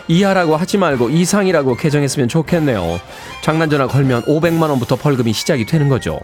[0.07, 2.99] 이하라고 하지 말고 이상이라고 개정했으면 좋겠네요.
[3.41, 6.19] 장난 전화 걸면 500만 원부터 벌금이 시작이 되는 거죠.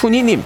[0.00, 0.42] 훈이님,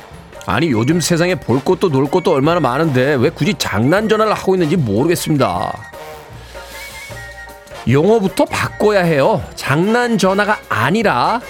[0.46, 4.76] 아니 요즘 세상에 볼 것도 놀 것도 얼마나 많은데 왜 굳이 장난 전화를 하고 있는지
[4.76, 5.72] 모르겠습니다.
[7.88, 9.42] 용어부터 바꿔야 해요.
[9.54, 11.40] 장난 전화가 아니라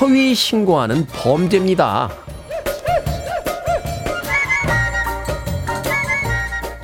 [0.00, 2.10] 허위 신고하는 범죄입니다.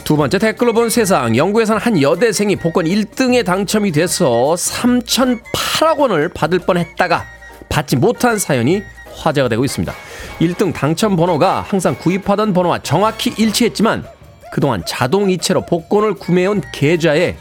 [0.04, 1.37] 두 번째 댓글로 본 세상.
[1.37, 7.26] 영국에서는 한 여대생이 복권 1등에 당첨이 돼서 3,008억 원을 받을 뻔했다가
[7.68, 8.83] 받지 못한 사연이
[9.18, 9.92] 화제가 되고 있습니다.
[10.40, 14.04] 1등 당첨 번호가 항상 구입하던 번호와 정확히 일치했지만
[14.52, 17.37] 그동안 자동 이체로 복권을 구매해온 계좌에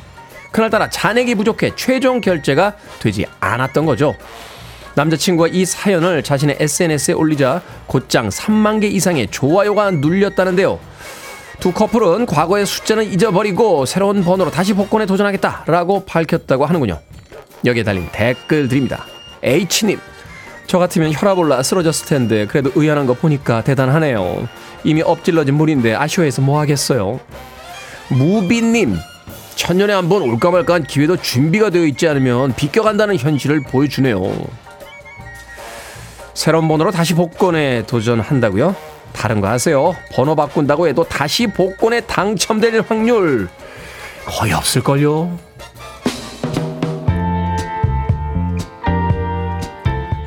[0.51, 4.15] 그날따라 잔액이 부족해 최종 결제가 되지 않았던 거죠.
[4.95, 10.79] 남자친구가 이 사연을 자신의 SNS에 올리자 곧장 3만 개 이상의 좋아요가 눌렸다는데요.
[11.59, 16.99] 두 커플은 과거의 숫자는 잊어버리고 새로운 번호로 다시 복권에 도전하겠다라고 밝혔다고 하는군요.
[17.65, 19.05] 여기에 달린 댓글 드립니다.
[19.43, 19.99] H님,
[20.67, 24.47] 저 같으면 혈압 올라 쓰러졌을 텐데 그래도 의연한 거 보니까 대단하네요.
[24.83, 27.19] 이미 엎질러진 물인데 아쉬워해서 뭐 하겠어요.
[28.09, 28.97] 무비님,
[29.55, 34.21] 천년에 한 번 올까 말까한 기회도 준비가 되어 있지 않으면 비껴간다는 현실을 보여주네요.
[36.33, 38.75] 새로운 번호로 다시 복권에 도전한다고요?
[39.13, 39.95] 다른 거 하세요.
[40.13, 43.47] 번호 바꾼다고 해도 다시 복권에 당첨될 확률
[44.25, 45.46] 거의 없을걸요.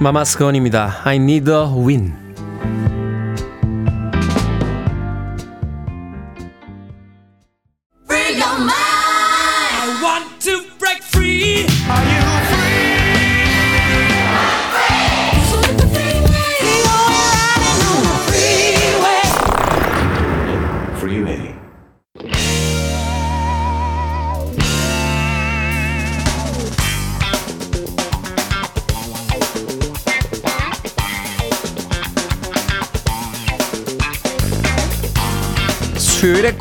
[0.01, 1.03] 마마스건입니다.
[1.05, 2.20] I need a win.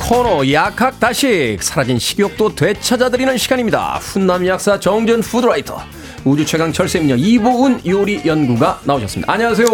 [0.10, 4.00] 코너 약학 다식 사라진 식욕도 되찾아드리는 시간입니다.
[4.02, 5.80] 훈남 약사 정전 푸드라이터
[6.26, 9.32] 우주 최강 철새미녀 이보은 요리 연구가 나오셨습니다.
[9.32, 9.68] 안녕하세요.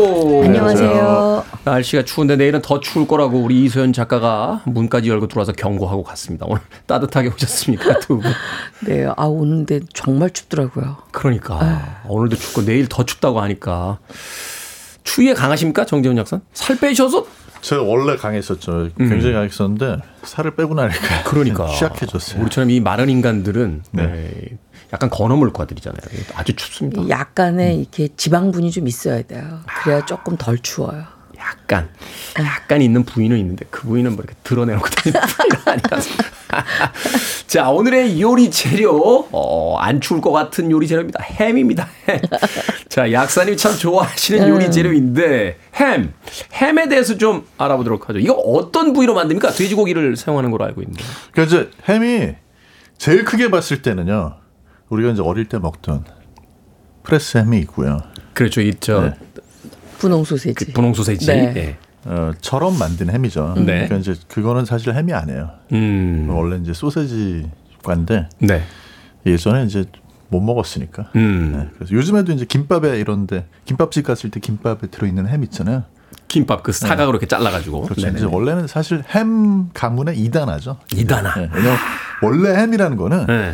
[0.43, 1.45] 안녕하세요.
[1.63, 6.45] 날씨가 추운데 내일은 더 추울 거라고 우리 이소연 작가가 문까지 열고 들어와서 경고하고 갔습니다.
[6.49, 8.29] 오늘 따뜻하게 오셨습니까 두 분?
[8.85, 10.97] 네, 아 오는데 정말 춥더라고요.
[11.11, 13.99] 그러니까 오늘도 춥고 내일 더 춥다고 하니까
[15.05, 16.41] 추위에 강하십니까 정재훈 약사?
[16.53, 17.25] 살 빼셔서
[17.65, 18.89] 제가 원래 강했었죠.
[18.95, 22.39] 굉장히 강했었는데 살을 빼고 나니까 그러니까 취약해졌어요.
[22.43, 24.57] 우리처럼 이 마른 인간들은 네,
[24.93, 25.99] 약간 건어물과들이잖아요.
[26.35, 27.09] 아주 춥습니다.
[27.09, 29.61] 약간의 이렇게 지방분이 좀 있어야 돼요.
[29.83, 31.14] 그래야 조금 덜 추워요.
[31.45, 31.89] 약간
[32.39, 36.09] 약간 있는 부위는 있는데 그 부위는 뭐 이렇게 드러내놓고 다니는 부위가 아니라서.
[37.47, 41.21] 자 오늘의 요리 재료 어, 안 추울 것 같은 요리 재료입니다.
[41.23, 41.87] 햄입니다.
[42.07, 42.19] 햄.
[42.89, 46.13] 자 약사님 참 좋아하시는 요리 재료인데 햄
[46.53, 48.19] 햄에 대해서 좀 알아보도록 하죠.
[48.19, 49.51] 이거 어떤 부위로 만듭니까?
[49.51, 51.03] 돼지고기를 사용하는 걸로 알고 있는데.
[51.31, 52.35] 그러니까 이제 햄이
[52.97, 54.37] 제일 크게 봤을 때는요.
[54.89, 56.05] 우리가 이제 어릴 때 먹던
[57.03, 57.99] 프레스 햄이 있고요.
[58.33, 58.61] 그렇죠.
[58.61, 59.13] 있죠.
[59.97, 60.73] 분홍 소세지.
[60.73, 61.25] 분홍 소세지.
[61.27, 61.53] 네.
[61.55, 61.77] 예.
[62.05, 63.55] 어, 처럼 만든 햄이죠.
[63.57, 63.87] 네.
[63.87, 65.49] 그러니까 이제 그거는 사실 햄이 아니에요.
[65.73, 66.27] 음.
[66.29, 68.63] 원래 이제 소세지과인데 네.
[69.25, 69.85] 예전에 이제
[70.29, 71.09] 못 먹었으니까.
[71.15, 71.53] 음.
[71.57, 71.69] 네.
[71.75, 75.83] 그래서 요즘에도 이제 김밥에 이런데 김밥집 갔을 때 김밥에 들어있는 햄 있잖아요.
[76.27, 77.81] 김밥 그 사각으로 이렇게 잘라가지고.
[77.83, 78.07] 그렇죠.
[78.07, 80.77] 이제 원래는 사실 햄 가문의 이단화죠.
[80.93, 81.35] 이단화.
[81.35, 81.49] 네.
[81.53, 81.77] 왜냐면
[82.21, 83.53] 원래 햄이라는 거는 네.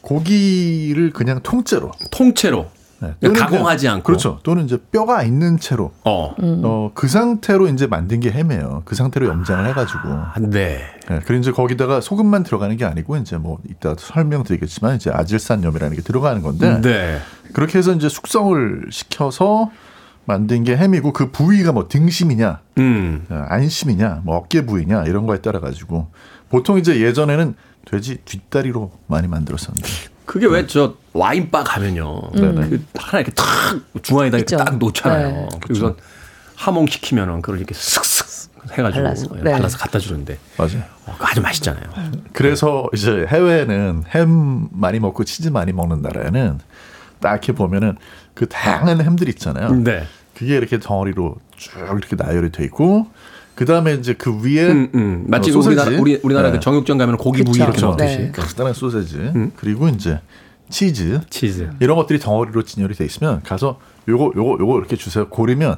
[0.00, 2.70] 고기를 그냥 통째로 통째로
[3.02, 3.14] 네.
[3.20, 4.04] 그러니까 가공하지 그냥- 않고.
[4.06, 4.38] 그렇죠.
[4.44, 6.34] 또는 이제 뼈가 있는 채로 어.
[6.40, 8.82] 어, 그 상태로 이제 만든 게 햄이에요.
[8.84, 9.98] 그 상태로 염장을 해가지고.
[10.50, 10.78] 네.
[11.08, 16.02] 네, 그리고 이제 거기다가 소금만 들어가는 게 아니고 이제 뭐 이따 설명드리겠지만 이제 아질산염이라는 게
[16.02, 17.18] 들어가는 건데 네.
[17.52, 19.70] 그렇게 해서 이제 숙성을 시켜서
[20.24, 23.26] 만든 게 햄이고 그 부위가 뭐 등심이냐, 음.
[23.28, 26.08] 어, 안심이냐, 뭐 어깨 부위냐 이런 거에 따라 가지고
[26.48, 29.88] 보통 이제 예전에는 돼지 뒷다리로 많이 만들었었는데
[30.24, 32.30] 그게 왜 저 와인바 가면요.
[32.34, 32.68] 네네.
[32.70, 33.44] 그 하나 이렇게 탁
[34.02, 34.56] 중앙에다 이렇게.
[34.56, 35.28] 딱 놓잖아요.
[35.28, 35.48] 네.
[35.62, 35.96] 그래서
[36.56, 39.26] 함흥 시키면은 그걸 이렇게 슥슥 해가지고 발라서.
[39.38, 39.52] 예, 네.
[39.52, 40.82] 발라서 갖다 주는데 맞아요.
[41.06, 41.84] 어, 아주 맛있잖아요.
[42.32, 46.60] 그래서 이제 해외는 햄 많이 먹고 치즈 많이 먹는 나라에는
[47.20, 47.96] 딱 이렇게 보면은
[48.34, 49.70] 그 다양한 햄들 있잖아요.
[49.74, 50.06] 네.
[50.34, 53.08] 그게 이렇게 덩어리로 쭉 이렇게 나열이 돼 있고
[53.54, 55.24] 그 다음에 이제 그 위에 음, 음.
[55.28, 55.76] 마치 어, 소세지.
[55.80, 56.54] 우리나라 우리 우리나라 네.
[56.56, 57.64] 그 정육점 가면 고기 부위 그쵸.
[57.64, 57.80] 이렇게.
[57.86, 58.32] 먹듯이 네.
[58.32, 60.20] 간단한 소세지 그리고 이제
[60.70, 61.70] 치즈 치즈.
[61.80, 63.78] 이런 것들이 덩어리로 진열이 돼 있으면 가서
[64.08, 65.28] 요거 요거 요거 이렇게 주세요.
[65.28, 65.76] 고르면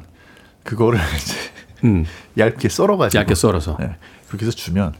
[0.62, 1.34] 그거를 이제
[1.84, 2.04] 음.
[2.38, 3.76] 얇게 썰어가지고 얇게 썰어서.
[3.80, 3.96] 네.
[4.28, 4.94] 그렇게 해서 주면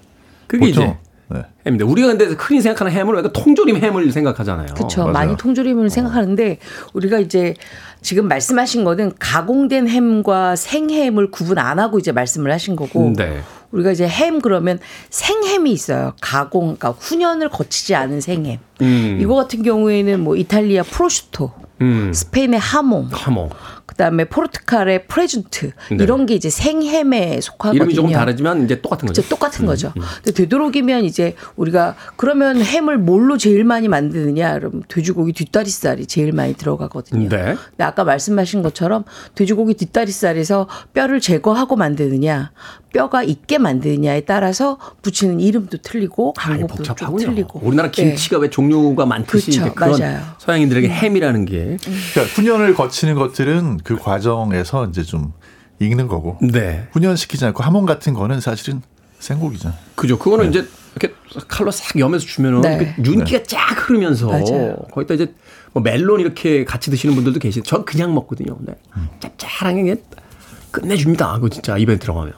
[0.47, 0.99] 그게 보통, 이제
[1.29, 1.43] 네.
[1.67, 4.75] 햄인데 우리가 근데 흔히 생각하는 햄을 왜 통조림 햄을 생각하잖아요.
[4.75, 5.01] 그렇죠.
[5.03, 5.13] 맞아요.
[5.13, 6.59] 많이 통조림을 생각하는데
[6.93, 7.55] 우리가 이제
[8.03, 13.41] 지금 말씀하신 거는 가공된 햄과 생햄을 구분 안 하고 이제 말씀을 하신 거고 네.
[13.73, 14.79] 우리가 이제 햄 그러면
[15.11, 16.15] 생햄이 있어요.
[16.21, 18.59] 가공, 그러니까 훈연을 거치지 않은 생햄.
[18.83, 19.19] 음.
[19.21, 22.13] 이거 같은 경우에는 뭐 이탈리아 프로슈토, 음.
[22.13, 23.51] 스페인의 하몽, 하모.
[23.87, 26.03] 그다음에 포르투갈의 프레준트 네.
[26.03, 27.77] 이런 게 이제 생햄에 속하거든요.
[27.77, 29.23] 이름이 조금 다르지만 이제 똑같은 거죠.
[29.29, 29.93] 똑같은 거죠.
[29.95, 34.55] 근데 되도록이면 이제 우리가 그러면 햄을 뭘로 제일 많이 만드느냐?
[34.59, 37.29] 그럼 돼지고기 뒷다리살이 제일 많이 들어가거든요.
[37.29, 37.55] 네.
[37.55, 39.05] 근데 아까 말씀하신 것처럼
[39.35, 42.53] 돼지고기 뒷다리살에서 뼈를 제거하고 만드느냐,
[42.93, 47.27] 뼈가 있게 만드느냐에 따라서 붙이는 이름도 틀리고 좀 복잡하군요.
[47.27, 47.61] 틀리고.
[47.63, 49.61] 우리나라 김치가 왜종 류가 많듯이 그렇죠.
[49.67, 50.23] 이제 그런 맞아요.
[50.39, 55.33] 서양인들에게 햄이라는 게 그러니까 훈연을 거치는 것들은 그 과정에서 이제 좀
[55.81, 56.87] 익는 거고 네.
[56.93, 58.83] 훈연시키지 않고 하몬 같은 거는 사실은
[59.19, 59.73] 생고기죠.
[59.95, 60.19] 그죠.
[60.19, 61.15] 그거는 이제 이렇게
[61.49, 62.95] 칼로 싹 염해서 주면은 네.
[62.97, 64.77] 그 윤기가 쫙 흐르면서 맞아요.
[64.93, 65.35] 거기다 이제
[65.73, 67.65] 뭐 멜론 이렇게 같이 드시는 분들도 계시죠.
[67.65, 68.57] 전 그냥 먹거든요.
[68.61, 68.75] 네.
[69.21, 69.97] 짭짤하게 그냥
[70.71, 71.35] 끝내줍니다.
[71.35, 72.35] 그거 진짜 입에 들어가면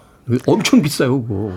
[0.47, 1.23] 엄청 비싸요.
[1.23, 1.53] 그거.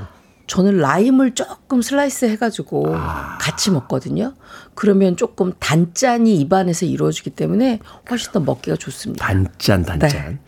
[0.50, 3.38] 저는 라임을 조금 슬라이스 해가지고 아.
[3.40, 4.34] 같이 먹거든요.
[4.74, 7.80] 그러면 조금 단짠이 입안에서 이루어지기 때문에
[8.10, 9.24] 훨씬 더 먹기가 좋습니다.
[9.28, 10.10] 단짠 단짠.
[10.10, 10.40] 네.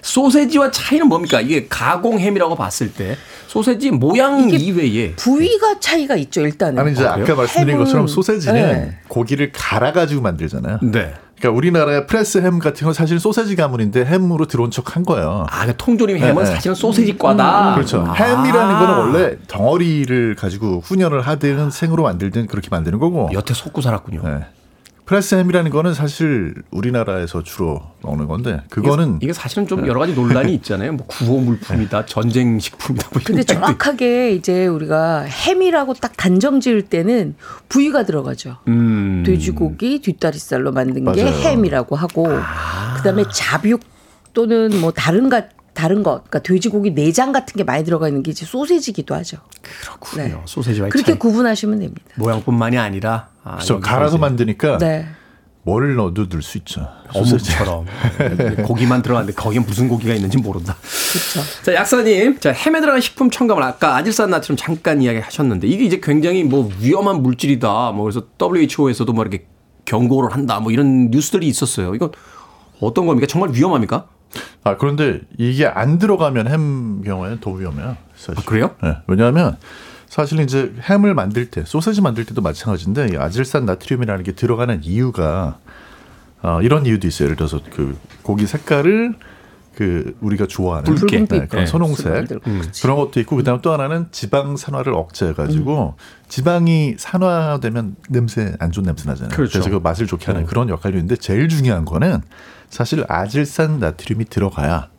[0.00, 1.42] 소세지와 차이는 뭡니까?
[1.42, 6.78] 이게 가공햄이라고 봤을 때 소세지 모양 이외에 부위가 차이가 있죠, 일단은.
[6.80, 7.12] 아니 이제 아?
[7.12, 8.98] 아까 말씀드린 햄은- 것처럼 소세지는 네.
[9.08, 10.78] 고기를 갈아 가지고 만들잖아요.
[10.82, 11.12] 네.
[11.42, 15.46] 그러니까 우리나라의 프레스 햄 같은 건 사실 소세지 가문인데 햄으로 들어온 척 한 거예요.
[15.50, 16.46] 아, 그 통조림 햄은 네, 네.
[16.46, 17.74] 사실은 소세지과다.
[17.74, 18.04] 그렇죠.
[18.06, 18.12] 아.
[18.12, 23.30] 햄이라는 거는 원래 덩어리를 가지고 훈연을 하든 생으로 만들든 그렇게 만드는 거고.
[23.32, 24.22] 여태 속고 살았군요.
[24.22, 24.46] 네.
[25.04, 30.54] 프레스 햄이라는 거는 사실 우리나라에서 주로 먹는 건데 그거는 이게 사실은 좀 여러 가지 논란이
[30.56, 30.92] 있잖아요.
[30.92, 33.08] 뭐 구호 물품이다, 전쟁 식품이다.
[33.12, 37.34] 뭐 이런 근데 정확하게 이제 우리가 햄이라고 딱 단정 지을 때는
[37.68, 38.58] 부위가 들어가죠.
[38.68, 39.24] 음.
[39.26, 41.34] 돼지고기 뒷다리살로 만든 게 맞아요.
[41.36, 42.94] 햄이라고 하고 아.
[42.96, 43.80] 그다음에 잡육
[44.34, 48.30] 또는 뭐 다른 것 다른 것 그러니까 돼지고기 내장 같은 게 많이 들어가 있는 게
[48.30, 49.38] 이제 소세지기도 하죠.
[49.62, 50.22] 그렇군요.
[50.22, 50.36] 네.
[50.44, 51.18] 소세지와 그렇게 차이.
[51.18, 52.02] 구분하시면 됩니다.
[52.16, 55.06] 모양뿐만이 아니라 아, 그래서 여기서 갈아서 만드니까 네.
[55.64, 56.88] 뭘 넣어도 넣을 수 있죠.
[57.14, 57.86] 어묵처럼
[58.64, 60.76] 고기만 들어갔는데 거기에 무슨 고기가 있는지 모른다.
[60.80, 61.62] 그렇죠.
[61.64, 66.42] 자, 약사님, 자 햄에 들어간 식품 첨가물 아까 아질산 나트륨 잠깐 이야기하셨는데 이게 이제 굉장히
[66.42, 67.92] 뭐 위험한 물질이다.
[67.92, 69.46] 뭐 그래서 WHO에서도 뭐 이렇게
[69.84, 70.58] 경고를 한다.
[70.58, 71.94] 뭐 이런 뉴스들이 있었어요.
[71.94, 72.10] 이건
[72.80, 73.26] 어떤 겁니까?
[73.28, 74.06] 정말 위험합니까?
[74.64, 77.96] 아 그런데 이게 안 들어가면 햄 경우에는 더 위험해요.
[78.16, 78.40] 사실.
[78.40, 78.74] 아, 그래요?
[78.82, 79.58] 네, 왜냐하면
[80.12, 85.56] 사실 이제 햄을 만들 때 소세지 만들 때도 마찬가지인데 이 아질산 나트륨이라는 게 들어가는 이유가
[86.42, 87.28] 어, 이런 이유도 있어요.
[87.28, 89.14] 예를 들어서 그 고기 색깔을
[89.74, 91.24] 그 우리가 좋아하는 붉게.
[91.24, 91.66] 네, 그런 네.
[91.66, 92.62] 선홍색 음.
[92.82, 95.94] 그런 것도 있고 그다음 또 하나는 지방 산화를 억제해 가지고
[96.28, 99.34] 지방이 산화되면 냄새 안 좋은 냄새 나잖아요.
[99.34, 99.60] 그렇죠.
[99.60, 102.20] 래서 그 맛을 좋게 하는 그런 역할이 있는데 제일 중요한 거는
[102.68, 104.90] 사실 아질산 나트륨이 들어가야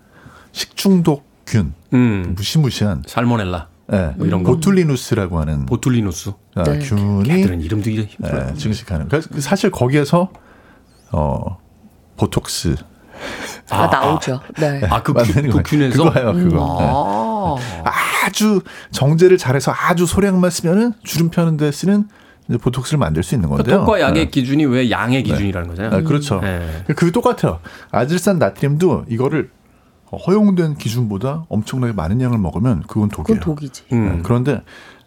[0.53, 2.34] 식중독균 음.
[2.36, 4.51] 무시무시한 살모넬라, 예, 뭐 이런 거.
[4.53, 6.31] 보툴리누스라고 하는 보툴리누스.
[6.55, 6.79] 아, 네.
[6.79, 8.53] 균이 걔들은 이름도 예, 힘들어요.
[8.55, 9.09] 증식하는.
[9.09, 10.29] 그래서 사실 거기에서
[11.11, 11.57] 어
[12.17, 12.75] 보톡스
[13.69, 14.39] 아, 나오죠.
[14.59, 14.81] 네.
[14.89, 15.63] 아, 그, 만드는 그, 그 거예요.
[15.63, 16.03] 균에서?
[16.03, 16.77] 그거예요, 그거.
[16.79, 16.88] 네.
[17.84, 17.91] 아.
[18.25, 18.61] 아주
[18.91, 22.07] 정제를 잘해서 아주 소량만 쓰면은 주름 펴는 데 쓰는
[22.61, 23.79] 보톡스를 만들 수 있는 그 건데요.
[23.79, 24.29] 독과 약의 네.
[24.29, 25.99] 기준이 왜 양의 기준이라는 거잖아요.
[25.99, 26.39] 아, 그렇죠.
[26.41, 26.84] 네.
[26.95, 27.59] 그 똑같아요.
[27.91, 29.49] 아질산 나트륨도 이거를
[30.18, 33.39] 허용된 기준보다 엄청나게 많은 양을 먹으면 그건 독이에요.
[33.39, 33.84] 그건 독이지.
[33.93, 34.18] 음.
[34.18, 34.61] 네, 그런데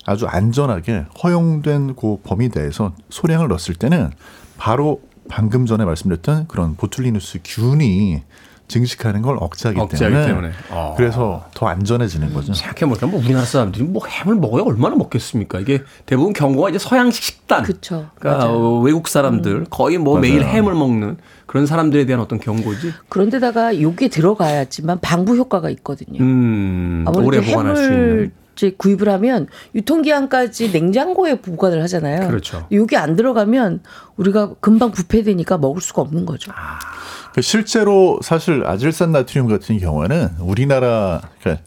[0.04, 4.10] 아주 안전하게 허용된 그 범위 내에서 소량을 넣었을 때는
[4.56, 8.22] 바로 방금 전에 말씀드렸던 그런 보툴리누스 균이
[8.68, 10.52] 증식하는 걸 억제하기, 억제하기 때문에, 때문에.
[10.70, 10.94] 어.
[10.96, 12.52] 그래서 더 안전해지는 거죠.
[12.52, 15.60] 생각해보니까 뭐 우리나라 사람들이 뭐 햄을 먹어야 얼마나 먹겠습니까?
[15.60, 17.62] 이게 대부분 경고가 이제 서양식 식단.
[17.62, 18.08] 그쵸.
[18.16, 18.58] 그러니까 맞아요.
[18.58, 20.22] 어, 외국 사람들 거의 뭐 맞아요.
[20.22, 22.92] 매일 햄을 먹는 그런 사람들에 대한 어떤 경고지.
[23.08, 26.20] 그런데다가 요게 들어가야지만 방부 효과가 있거든요.
[26.20, 28.32] 음, 아무래도 오래 보관할 수 있는.
[28.56, 32.26] 이제 구입을 하면 유통기한까지 냉장고에 보관을 하잖아요.
[32.26, 32.66] 그렇죠.
[32.72, 33.80] 여기 안 들어가면
[34.16, 36.50] 우리가 금방 부패되니까 먹을 수가 없는 거죠.
[36.52, 41.64] 그 실제로 사실 아질산 나트륨 같은 경우에는 우리나라 그러니까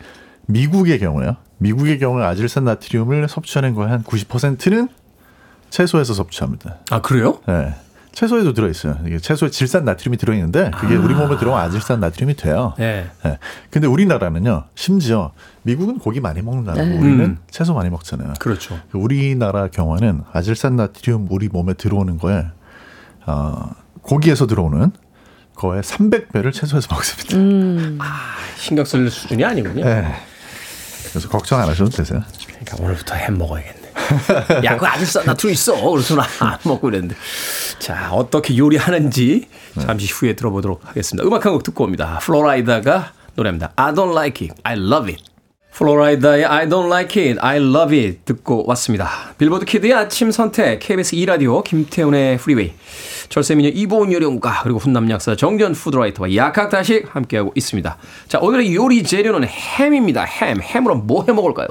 [0.48, 1.36] 미국의 경우요.
[1.60, 4.90] 미국의 경우에 아질산 나트륨을 섭취하는 거의 한 90%는
[5.70, 6.78] 채소에서 섭취합니다.
[6.90, 7.40] 아 그래요?
[7.48, 7.76] 네.
[8.12, 8.98] 채소에도 들어있어요.
[9.06, 11.00] 이게 채소에 질산 나트륨이 들어있는데 그게 아.
[11.00, 12.74] 우리 몸에 들어오면 아질산 나트륨이 돼요.
[12.78, 13.08] 네.
[13.24, 13.38] 네.
[13.70, 16.98] 근데 우리나라는요, 심지어 미국은 고기 많이 먹는 나라고 네.
[16.98, 17.38] 우리는 음.
[17.52, 18.34] 채소 많이 먹잖아요.
[18.40, 18.80] 그렇죠.
[18.94, 22.46] 우리나라 경우에는 아질산 나트륨 우리 몸에 들어오는 거에
[23.28, 23.70] 어,
[24.02, 24.92] 고기에서 들어오는
[25.60, 27.36] 거의 300배를 채소에서 먹습니다.
[27.36, 27.99] 음.
[28.57, 29.84] 신경 쓸 수준이 아니군요.
[29.84, 30.16] 네.
[31.10, 32.24] 그래서 걱정 안 하셔도 되세요.
[32.47, 33.89] 그러니까 오늘부터 햄 먹어야겠네.
[34.64, 35.89] 야, 그거 아직 나트륨 있어.
[35.91, 37.16] 그래서 나 안 먹고 그랬는데.
[37.80, 39.49] 자, 어떻게 요리하는지
[39.82, 41.28] 잠시 후에 들어보도록 하겠습니다.
[41.28, 42.20] 음악 한 곡 듣고 옵니다.
[42.22, 43.74] 플로라이다가 노래합니다.
[43.76, 44.62] I don't like it.
[44.64, 45.22] I love it.
[45.72, 47.40] 플로라이다의 I don't like it.
[47.42, 48.20] I love it.
[48.26, 49.10] 듣고 왔습니다.
[49.38, 50.80] 빌보드 키드의 아침 선택.
[50.80, 52.74] KBS 2라디오 김태훈의 프리웨이.
[53.30, 57.98] 절세미녀 이보은 요리연구가 그리고 훈남 약사 정재훈 food writer와 약학다식 함께하고 있습니다.
[58.28, 60.24] 자, 오늘의 요리 재료는 햄입니다.
[60.24, 60.60] 햄.
[60.62, 61.68] 햄으로 뭐 해 먹을까요?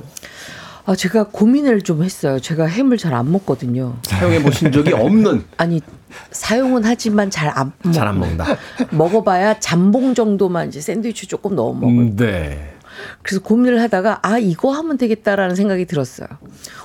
[0.87, 2.39] 아, 제가 고민을 좀 했어요.
[2.41, 3.97] 제가 햄을 잘 안 먹거든요.
[4.05, 5.83] 사용해 보신 적이 없는 아니
[6.31, 7.93] 사용은 하지만 잘 안 먹.
[7.93, 8.57] 잘안 먹는다.
[8.91, 11.89] 먹어봐야 잠봉 정도만 이제 샌드위치 조금 넣어 먹을.
[11.89, 12.75] 음, 네.
[13.23, 16.29] 그래서 고민을 하다가 아 이거 하면 되겠다라는 생각이 들었어요.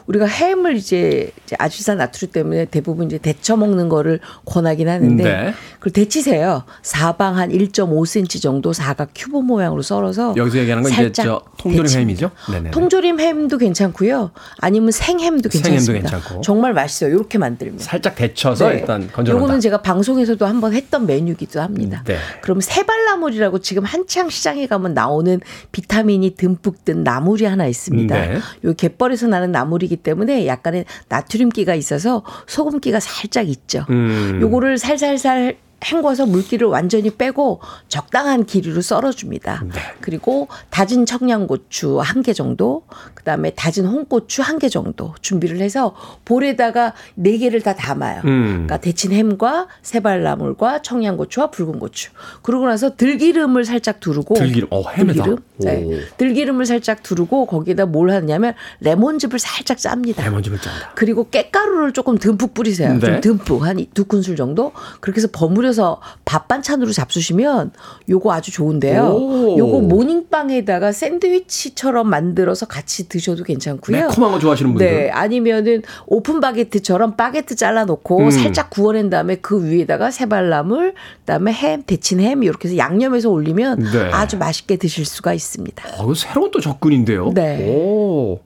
[0.05, 5.53] 우리가 햄을 이제, 이제 아질산 나트륨 때문에 대부분 이제 데쳐 먹는 거를 권하긴 하는데 네.
[5.79, 6.63] 그걸 데치세요.
[6.81, 11.99] 사방 한 1.5cm 정도 사각 큐브 모양으로 썰어서 여기서 얘기하는 건 이제 저 통조림 데칩니다.
[12.09, 12.31] 햄이죠?
[12.51, 12.71] 네네.
[12.71, 14.31] 통조림 햄도 괜찮고요.
[14.59, 16.09] 아니면 생햄도 생햄도 괜찮습니다.
[16.09, 16.41] 괜찮고.
[16.41, 17.13] 정말 맛있어요.
[17.13, 17.79] 이렇게 만들면.
[17.79, 18.79] 살짝 데쳐서 네.
[18.79, 19.43] 일단 건져 놓는다.
[19.43, 22.03] 요거는 제가 방송에서도 한번 했던 메뉴기도 합니다.
[22.05, 22.17] 네.
[22.41, 25.39] 그럼 세발나물이라고 지금 한창 시장에 가면 나오는
[25.71, 28.15] 비타민 이 듬뿍 든 나물이 하나 있습니다.
[28.15, 28.39] 네.
[28.65, 33.85] 요 갯벌에서 나는 나물이기 때문에 약간의 나트륨기가 있어서 소금기가 살짝 있죠.
[33.89, 34.39] 음.
[34.41, 39.63] 요거를 살살살 헹궈서 물기를 완전히 빼고 적당한 길이로 썰어줍니다.
[39.65, 39.79] 네.
[40.01, 45.93] 그리고 다진 청양고추 한 개 정도, 그 다음에 다진 홍고추 한 개 정도 준비를 해서
[46.25, 48.21] 볼에다가 네 개를 다 담아요.
[48.25, 48.45] 음.
[48.53, 52.11] 그러니까 데친 햄과 세발나물과 청양고추와 붉은 고추.
[52.41, 54.67] 그러고 나서 들기름을 살짝 두르고 들기름.
[54.71, 55.13] 어, 햄에다.
[55.13, 55.37] 들기름?
[55.57, 55.83] 네.
[55.83, 55.91] 오.
[56.17, 60.23] 들기름을 살짝 두르고 거기에다 뭘 하냐면 레몬즙을 살짝 짭니다.
[60.23, 60.91] 레몬즙을 짠다.
[60.95, 62.93] 그리고 깻가루를 조금 듬뿍 뿌리세요.
[62.99, 63.19] 네.
[63.21, 64.71] 좀 듬뿍 한 두 큰술 정도.
[65.01, 65.99] 그렇게 해서 버무려 서
[66.33, 67.71] 밥 반찬으로 잡수시면
[68.09, 69.03] 요거 아주 좋은데요.
[69.03, 69.55] 오.
[69.55, 73.95] 요거 모닝빵에다가 샌드위치처럼 만들어서 같이 드셔도 괜찮고요.
[74.07, 74.85] 매콤한 거 좋아하시는 분들.
[74.87, 78.31] 네, 아니면은 오픈 바게트처럼 바게트 잘라놓고 음.
[78.31, 84.09] 살짝 구워낸 다음에 그 위에다가 세발나물, 그다음에 햄, 데친 햄 이렇게 해서 양념해서 올리면 네.
[84.11, 85.83] 아주 맛있게 드실 수가 있습니다.
[85.99, 87.31] 어, 새로운 또 접근인데요.
[87.35, 87.69] 네.
[87.69, 88.39] 오.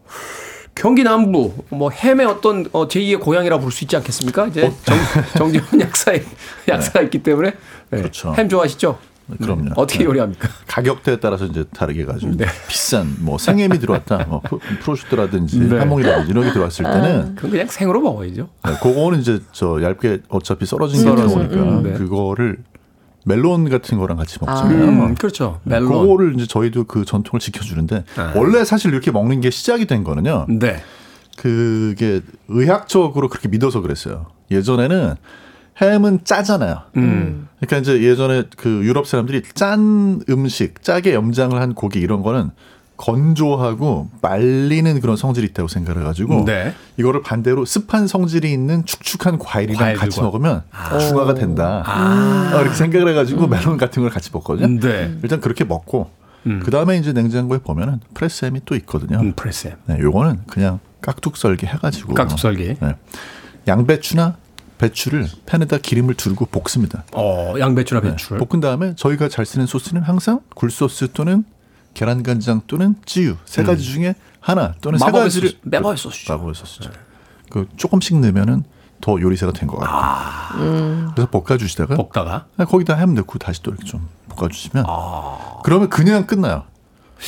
[0.77, 4.47] 경기 남부 뭐 햄의 어떤 어, 제2의 고향이라 부를 수 있지 않겠습니까?
[4.47, 4.97] 이제 정,
[5.37, 6.23] 정지훈 약사의
[6.67, 7.51] 약사가 있기 때문에
[7.89, 7.97] 네.
[7.97, 8.33] 그렇죠.
[8.37, 8.97] 햄 좋아하시죠?
[9.41, 9.63] 그럼요.
[9.63, 9.71] 네.
[9.75, 10.05] 어떻게 네.
[10.05, 10.47] 요리합니까?
[10.67, 12.45] 가격대에 따라서 이제 다르게 가지고 네.
[12.69, 15.79] 비싼 뭐 생햄이 들어왔다, 뭐 프로- 프로슈트라든지 네.
[15.79, 18.47] 하몽이라든지 이런 게 들어왔을 때는 그럼 그냥 생으로 먹어야죠.
[18.65, 21.15] 네, 그거는 이제 저 얇게 어차피 썰어진 게.
[21.15, 21.93] 들어오니까 음, 네.
[21.93, 22.59] 그거를
[23.27, 24.85] 멜론 같은 거랑 같이 먹잖아요.
[24.85, 25.59] 음, 그렇죠.
[25.63, 25.89] 멜론.
[25.89, 28.33] 그거를 이제 저희도 그 전통을 지켜주는데 아.
[28.35, 30.45] 원래 사실 이렇게 먹는 게 시작이 된 거는요.
[30.47, 30.81] 네.
[31.35, 34.27] 그게 의학적으로 그렇게 믿어서 그랬어요.
[34.49, 35.15] 예전에는
[35.81, 36.81] 햄은 짜잖아요.
[36.95, 37.47] 음.
[37.59, 42.51] 그러니까 이제 예전에 그 유럽 사람들이 짠 음식, 짜게 염장을 한 고기 이런 거는
[42.97, 46.73] 건조하고 말리는 그런 성질이 있다고 생각을 해가지고 네.
[46.97, 50.05] 이거를 반대로 습한 성질이 있는 축축한 과일이랑 과일들과.
[50.05, 50.63] 같이 먹으면
[50.99, 51.83] 중화가 된다.
[51.85, 52.51] 아.
[52.55, 54.79] 어, 이렇게 생각을 해가지고 멜론 같은 걸 같이 먹거든요.
[54.79, 55.15] 네.
[55.21, 56.09] 일단 그렇게 먹고
[56.47, 56.61] 음.
[56.63, 59.19] 그 다음에 이제 냉장고에 보면은 프레스햄이 또 있거든요.
[59.19, 59.75] 음, 프레스햄.
[59.85, 62.75] 네, 요거는 그냥 깍둑 썰기 해가지고 깍둑 썰기.
[62.81, 62.95] 네.
[63.67, 64.37] 양배추나
[64.77, 67.03] 배추를 팬에다 기름을 두르고 볶습니다.
[67.13, 68.39] 어, 양배추나 네, 배추를.
[68.39, 71.43] 볶은 다음에 저희가 잘 쓰는 소스는 항상 굴소스 또는
[71.97, 75.07] 계란간장 또는 찌유 세 가지 중에 하나 또는 세 음.
[75.07, 76.31] 마법의 가지를 마법의 소스죠.
[76.33, 76.91] 마법의 소스죠.
[77.49, 78.63] 그 조금씩 넣으면은
[79.01, 80.61] 더 요리사가 된 것 같아요.
[80.61, 81.09] 음.
[81.15, 85.59] 그래서 볶아주시다가 볶다가 거기다 햄 넣고 다시 또 이렇게 좀 볶아주시면 아.
[85.63, 86.65] 그러면 그냥 끝나요.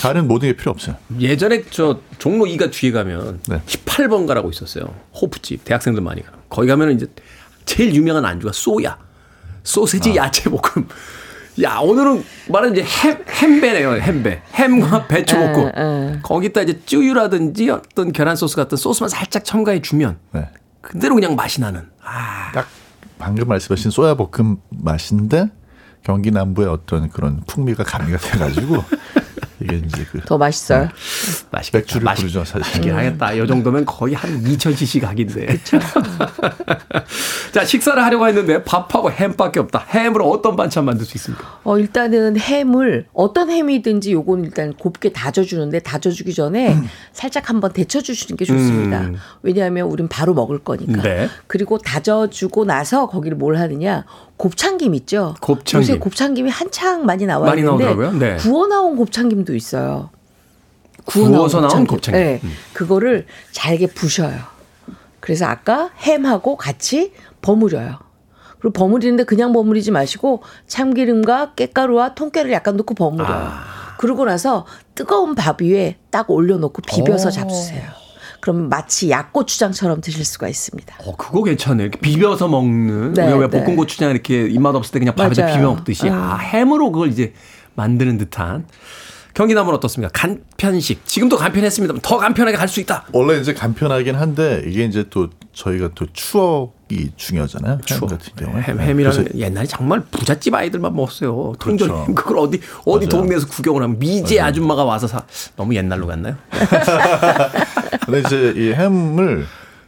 [0.02, 0.96] 다른 모든 게 필요 없어요.
[1.20, 3.62] 예전에 저 종로 2가 뒤에 가면 네.
[3.66, 4.86] 18번가라고 있었어요.
[5.20, 6.38] 호프집 대학생들 많이 가는.
[6.48, 7.08] 거기 가면 이제
[7.66, 9.00] 제일 유명한 안주가 쏘야.
[9.64, 10.26] 소세지 아.
[10.26, 10.88] 야채 볶음.
[11.62, 15.72] 야 오늘은 말하는 이제 햄 햄배네요 햄배 햄과 배추 볶음.
[15.76, 16.20] 에, 에.
[16.22, 20.48] 거기다 이제 쯔유라든지 어떤 계란 소스 같은 소스만 살짝 첨가해 주면 네.
[20.82, 21.90] 그대로 그냥 맛이 나는.
[22.04, 22.52] 아.
[22.54, 22.68] 딱
[23.18, 25.50] 방금 말씀하신 소야 볶음 맛인데
[26.04, 28.84] 경기 남부의 어떤 그런 풍미가 가미가 돼가지고
[29.62, 30.90] 이게 이게 이제 그 더 맛있어요.
[31.52, 31.80] 맛있겠다.
[31.82, 32.60] 맥주를 맛있- 부르죠 사실.
[32.60, 33.34] 맛있긴 하겠다.
[33.34, 35.60] 이 정도면 거의 한 2,000cc 각인데.
[37.52, 39.86] 자, 식사를 하려고 했는데 밥하고 햄밖에 없다.
[39.90, 41.60] 햄으로 어떤 반찬 만들 수 있습니까?
[41.64, 46.78] 어, 일단은 햄을 어떤 햄이든지 요건 일단 곱게 다져주는데 다져주기 전에
[47.12, 49.02] 살짝 한번 데쳐주시는 게 좋습니다.
[49.02, 49.16] 음.
[49.42, 51.02] 왜냐하면 우린 바로 먹을 거니까.
[51.02, 51.30] 네.
[51.48, 54.06] 그리고 다져주고 나서 거기를 뭘 하느냐.
[54.40, 55.36] 곱창김 있죠.
[55.42, 55.82] 곱창김.
[55.82, 58.14] 요새 곱창김이 한창 많이 나와 많이 나오더라고요.
[58.14, 58.38] 네.
[58.38, 60.10] 구워 나온 곱창김도 있어요.
[61.04, 62.22] 구워 서 나온 곱창김.
[62.24, 62.40] 네.
[62.42, 62.54] 음.
[62.72, 64.40] 그거를 잘게 부셔요.
[65.20, 67.12] 그래서 아까 햄하고 같이
[67.42, 68.00] 버무려요.
[68.62, 73.30] 그리고 버무리는데 그냥 버무리지 마시고 참기름과 깻가루와 통깨를 약간 넣고 버무려요.
[73.30, 73.96] 아.
[73.98, 74.66] 그러고 나서
[74.96, 77.32] 뜨거운 밥 위에 딱 올려놓고 비벼서 오.
[77.32, 77.84] 잡수세요.
[78.42, 80.96] 그러면 마치 약고추장처럼 드실 수가 있습니다.
[81.06, 81.84] 어, 그거 괜찮네.
[81.84, 83.14] 이렇게 비벼서 먹는.
[83.14, 83.48] 네, 왜 네.
[83.48, 85.56] 볶은 고추장 이렇게 입맛 없을 때 그냥 밥에다 맞아요.
[85.56, 86.08] 비벼 먹듯이.
[86.08, 86.14] 음.
[86.14, 87.34] 아, 햄으로 그걸 이제
[87.76, 88.66] 만드는 듯한.
[89.36, 90.12] 경기남은 어떻습니까?
[90.14, 91.06] 간편식.
[91.06, 91.96] 지금도 간편했습니다.
[92.02, 93.06] 더 간편하게 갈 수 있다.
[93.14, 97.80] 원래 이제 간편하긴 한데 이게 이제 또 저희가 또 추억이 중요하잖아요.
[97.90, 98.62] 햄 같은 경우에.
[98.64, 101.54] 햄, 네, 햄이랑 그래서 옛날에 정말 부잣집 아이들만 먹었어요.
[101.60, 102.06] 통전 그렇죠.
[102.08, 102.16] 햄.
[102.16, 103.10] 그걸 어디 어디 맞아요.
[103.24, 105.24] 동네에서 구경을 하면 미제 아줌마가 와서 사.
[105.56, 106.36] 너무 옛날로 갔나요?
[108.06, 109.46] 근데 이제 이 햄을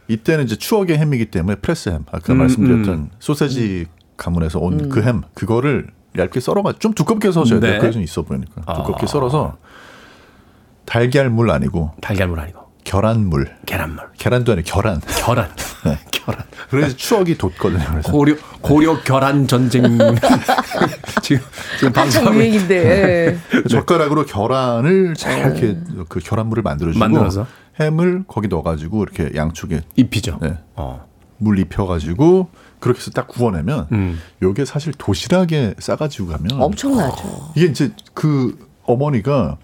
[0.08, 3.10] 이때는 이제 추억의 햄이기 때문에 프레스 햄 아까 음, 말씀드렸던 음.
[3.18, 3.86] 소세지
[4.16, 4.88] 가문에서 온 음.
[4.88, 5.88] 그햄 그거를
[6.18, 7.72] 얇게 썰어가 좀 두껍게 써줘야 돼요.
[7.72, 7.78] 네.
[7.78, 8.74] 그게 좀 있어 보이니까 아.
[8.74, 9.56] 두껍게 썰어서
[10.84, 14.08] 달걀물 아니고 달걀물 아니고 계란물 계란물.
[14.18, 15.48] 계란도 아니고 계란 계란.
[15.84, 15.98] 네.
[16.10, 16.42] 계란.
[16.68, 17.84] 그래서 추억이 돋거든요.
[17.90, 19.82] 그래서 고려 고려 결란 전쟁
[21.22, 21.42] 지금
[22.10, 23.38] 지금 유행인데.
[23.54, 23.62] 예.
[23.68, 25.78] 젓가락으로 계란을 잘 이렇게
[26.08, 27.46] 그 계란물을 만들어주고 만들어서?
[27.80, 30.38] 햄을 거기 넣어가지고 이렇게 양쪽에 입히죠.
[30.42, 30.58] 네.
[30.76, 31.06] 어.
[31.38, 32.48] 물 입혀가지고
[32.78, 34.18] 그렇게 해서 딱 구워내면 음.
[34.42, 37.52] 요게 사실 도시락에 싸가지고 가면 엄청나죠.
[37.56, 39.56] 이게 이제 그 어머니가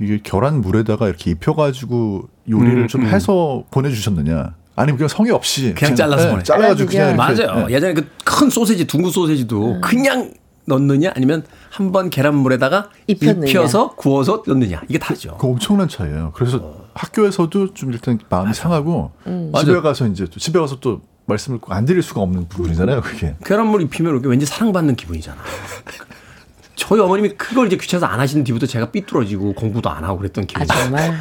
[0.00, 3.06] 이게 계란 물에다가 이렇게 입혀가지고 요리를 음, 좀 음.
[3.08, 4.54] 해서 보내주셨느냐?
[4.74, 6.42] 아니면 그냥 성의 없이 그냥 잘라서 네, 보내.
[6.42, 7.42] 잘라가지고 그냥 잘라주게.
[7.42, 7.66] 이렇게, 맞아요.
[7.66, 7.74] 네.
[7.74, 10.32] 예전에 그 큰 소세지 둥근 소세지도 그냥
[10.66, 13.48] 넣느냐 아니면 한 번 계란물에다가 입혔느냐.
[13.50, 15.36] 입혀서 구워서 넣느냐 이게 다르죠.
[15.38, 16.32] 그 엄청난 차이예요.
[16.34, 19.52] 그래서 학교에서도 좀 일단 마음이 상하고 음.
[19.56, 19.82] 집에 맞아요.
[19.82, 23.00] 가서 이제 또 집에 가서 또 말씀을 꼭안 드릴 수가 없는 부분이잖아요.
[23.02, 23.34] 그게.
[23.44, 25.36] 계란물 입히면 이렇게 왠지 사랑받는 기분이잖아.
[26.76, 30.46] 저희 어머님이 그걸 이제 귀찮아서 안 하시는 뒤부터 제가 삐뚤어지고 공부도 안 하고 그랬던 아
[30.46, 30.66] 기분이.
[30.68, 31.18] 정말.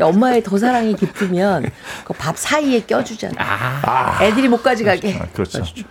[0.00, 1.70] 엄마의 더 사랑이 깊으면
[2.04, 3.34] 그 밥 사이에 껴주잖아.
[3.38, 5.18] 아, 애들이 못 가져가게.
[5.20, 5.62] 아, 그렇죠.
[5.62, 5.82] 그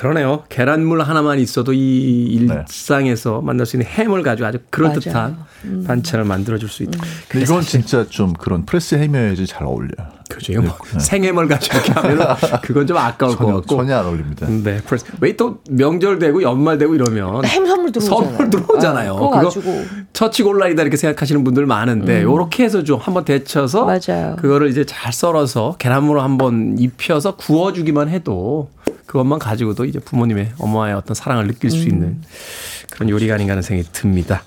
[0.00, 0.44] 러네요.
[0.48, 2.54] 계란물 하나만 있어도 이 네.
[2.68, 5.36] 일상에서 만날 수 있는 햄을 가지고 아주 그럴듯한.
[5.64, 5.84] 음.
[5.86, 6.98] 반찬을 만들어줄 수 있다.
[7.28, 10.08] 근데 이건 진짜 좀 그런 프레스 햄이어야지 잘 어울려요.
[10.28, 10.52] 그렇죠.
[10.52, 13.76] 이거 뭐 생햄을 가지고 이렇게 하면 그건 좀 아까울 것 전혀, 같고.
[13.76, 14.46] 전혀 안 어울립니다.
[14.48, 18.28] 네, 그래서 왜 또 명절 되고 연말 되고 이러면 햄 선물 들어오잖아요.
[18.38, 19.12] 선물 들어오잖아요.
[19.12, 19.84] 아, 그거 그거 가지고.
[20.12, 24.36] 처치 곤란이다 이렇게 생각하시는 분들 많은데 요렇게 해서 좀 한번 데쳐서 맞아요.
[24.40, 28.70] 그거를 이제 잘 썰어서 계란물로 한번 입혀서 구워주기만 해도
[29.12, 32.22] 그것만 가지고도 이제 부모님의 엄마의 어떤 사랑을 느낄 수 있는
[32.90, 34.42] 그런 요리가 아닌가 하는 생각이 듭니다.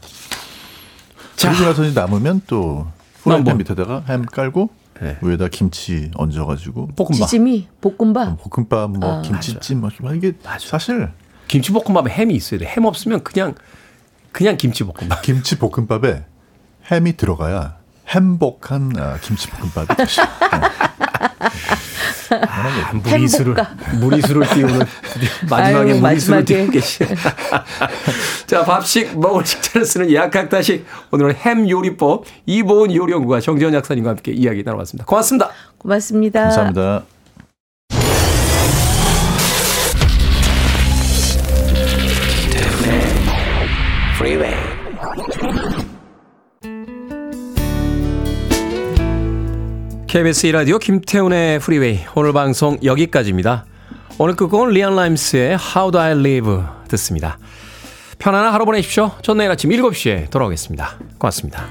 [1.36, 2.88] 자, 그리고 나서 이제 남으면 또
[3.26, 5.20] 남은 프라이팬 밑에다가 햄 깔고 네.
[5.22, 7.14] 위에다 김치 얹어가지고 볶음밥.
[7.14, 8.40] 지짐이 볶음밥.
[8.42, 9.22] 볶음밥, 뭐 아.
[9.22, 11.12] 김치찜, 뭐 이게 사실
[11.48, 12.66] 김치 볶음밥에 햄이 있어야 돼.
[12.66, 13.54] 햄 없으면 그냥
[14.32, 15.22] 그냥 김치 볶음밥.
[15.22, 16.26] 김치 볶음밥에
[16.90, 20.24] 햄이 들어가야 행복한 아, 김치 볶음밥이 되죠.
[22.32, 23.96] 아, 무리수를 햄볶아.
[24.00, 24.80] 무리수를 띄우는
[25.50, 26.44] 마지막에 아유, 무리수를 마지막에.
[26.46, 27.00] 띄우고 계시.
[28.48, 34.64] 자 밥식 먹을 식자를 쓰는 약학다식 오늘은 햄 요리법 이보은 요리연구가 정재현 약사님과 함께 이야기
[34.64, 35.06] 나눠봤습니다.
[35.06, 35.50] 고맙습니다.
[35.78, 36.42] 고맙습니다.
[36.44, 37.15] 감사합니다.
[50.16, 53.66] KBS 2라디오 김태훈의 프리웨이 오늘 방송 여기까지입니다.
[54.18, 57.38] 오늘 끝곡은 리안 라임스의 How Do I Live 듣습니다.
[58.18, 59.12] 편안한 하루 보내십시오.
[59.22, 61.00] 전 내일 아침 7시에 돌아오겠습니다.
[61.18, 61.66] 고맙습니다.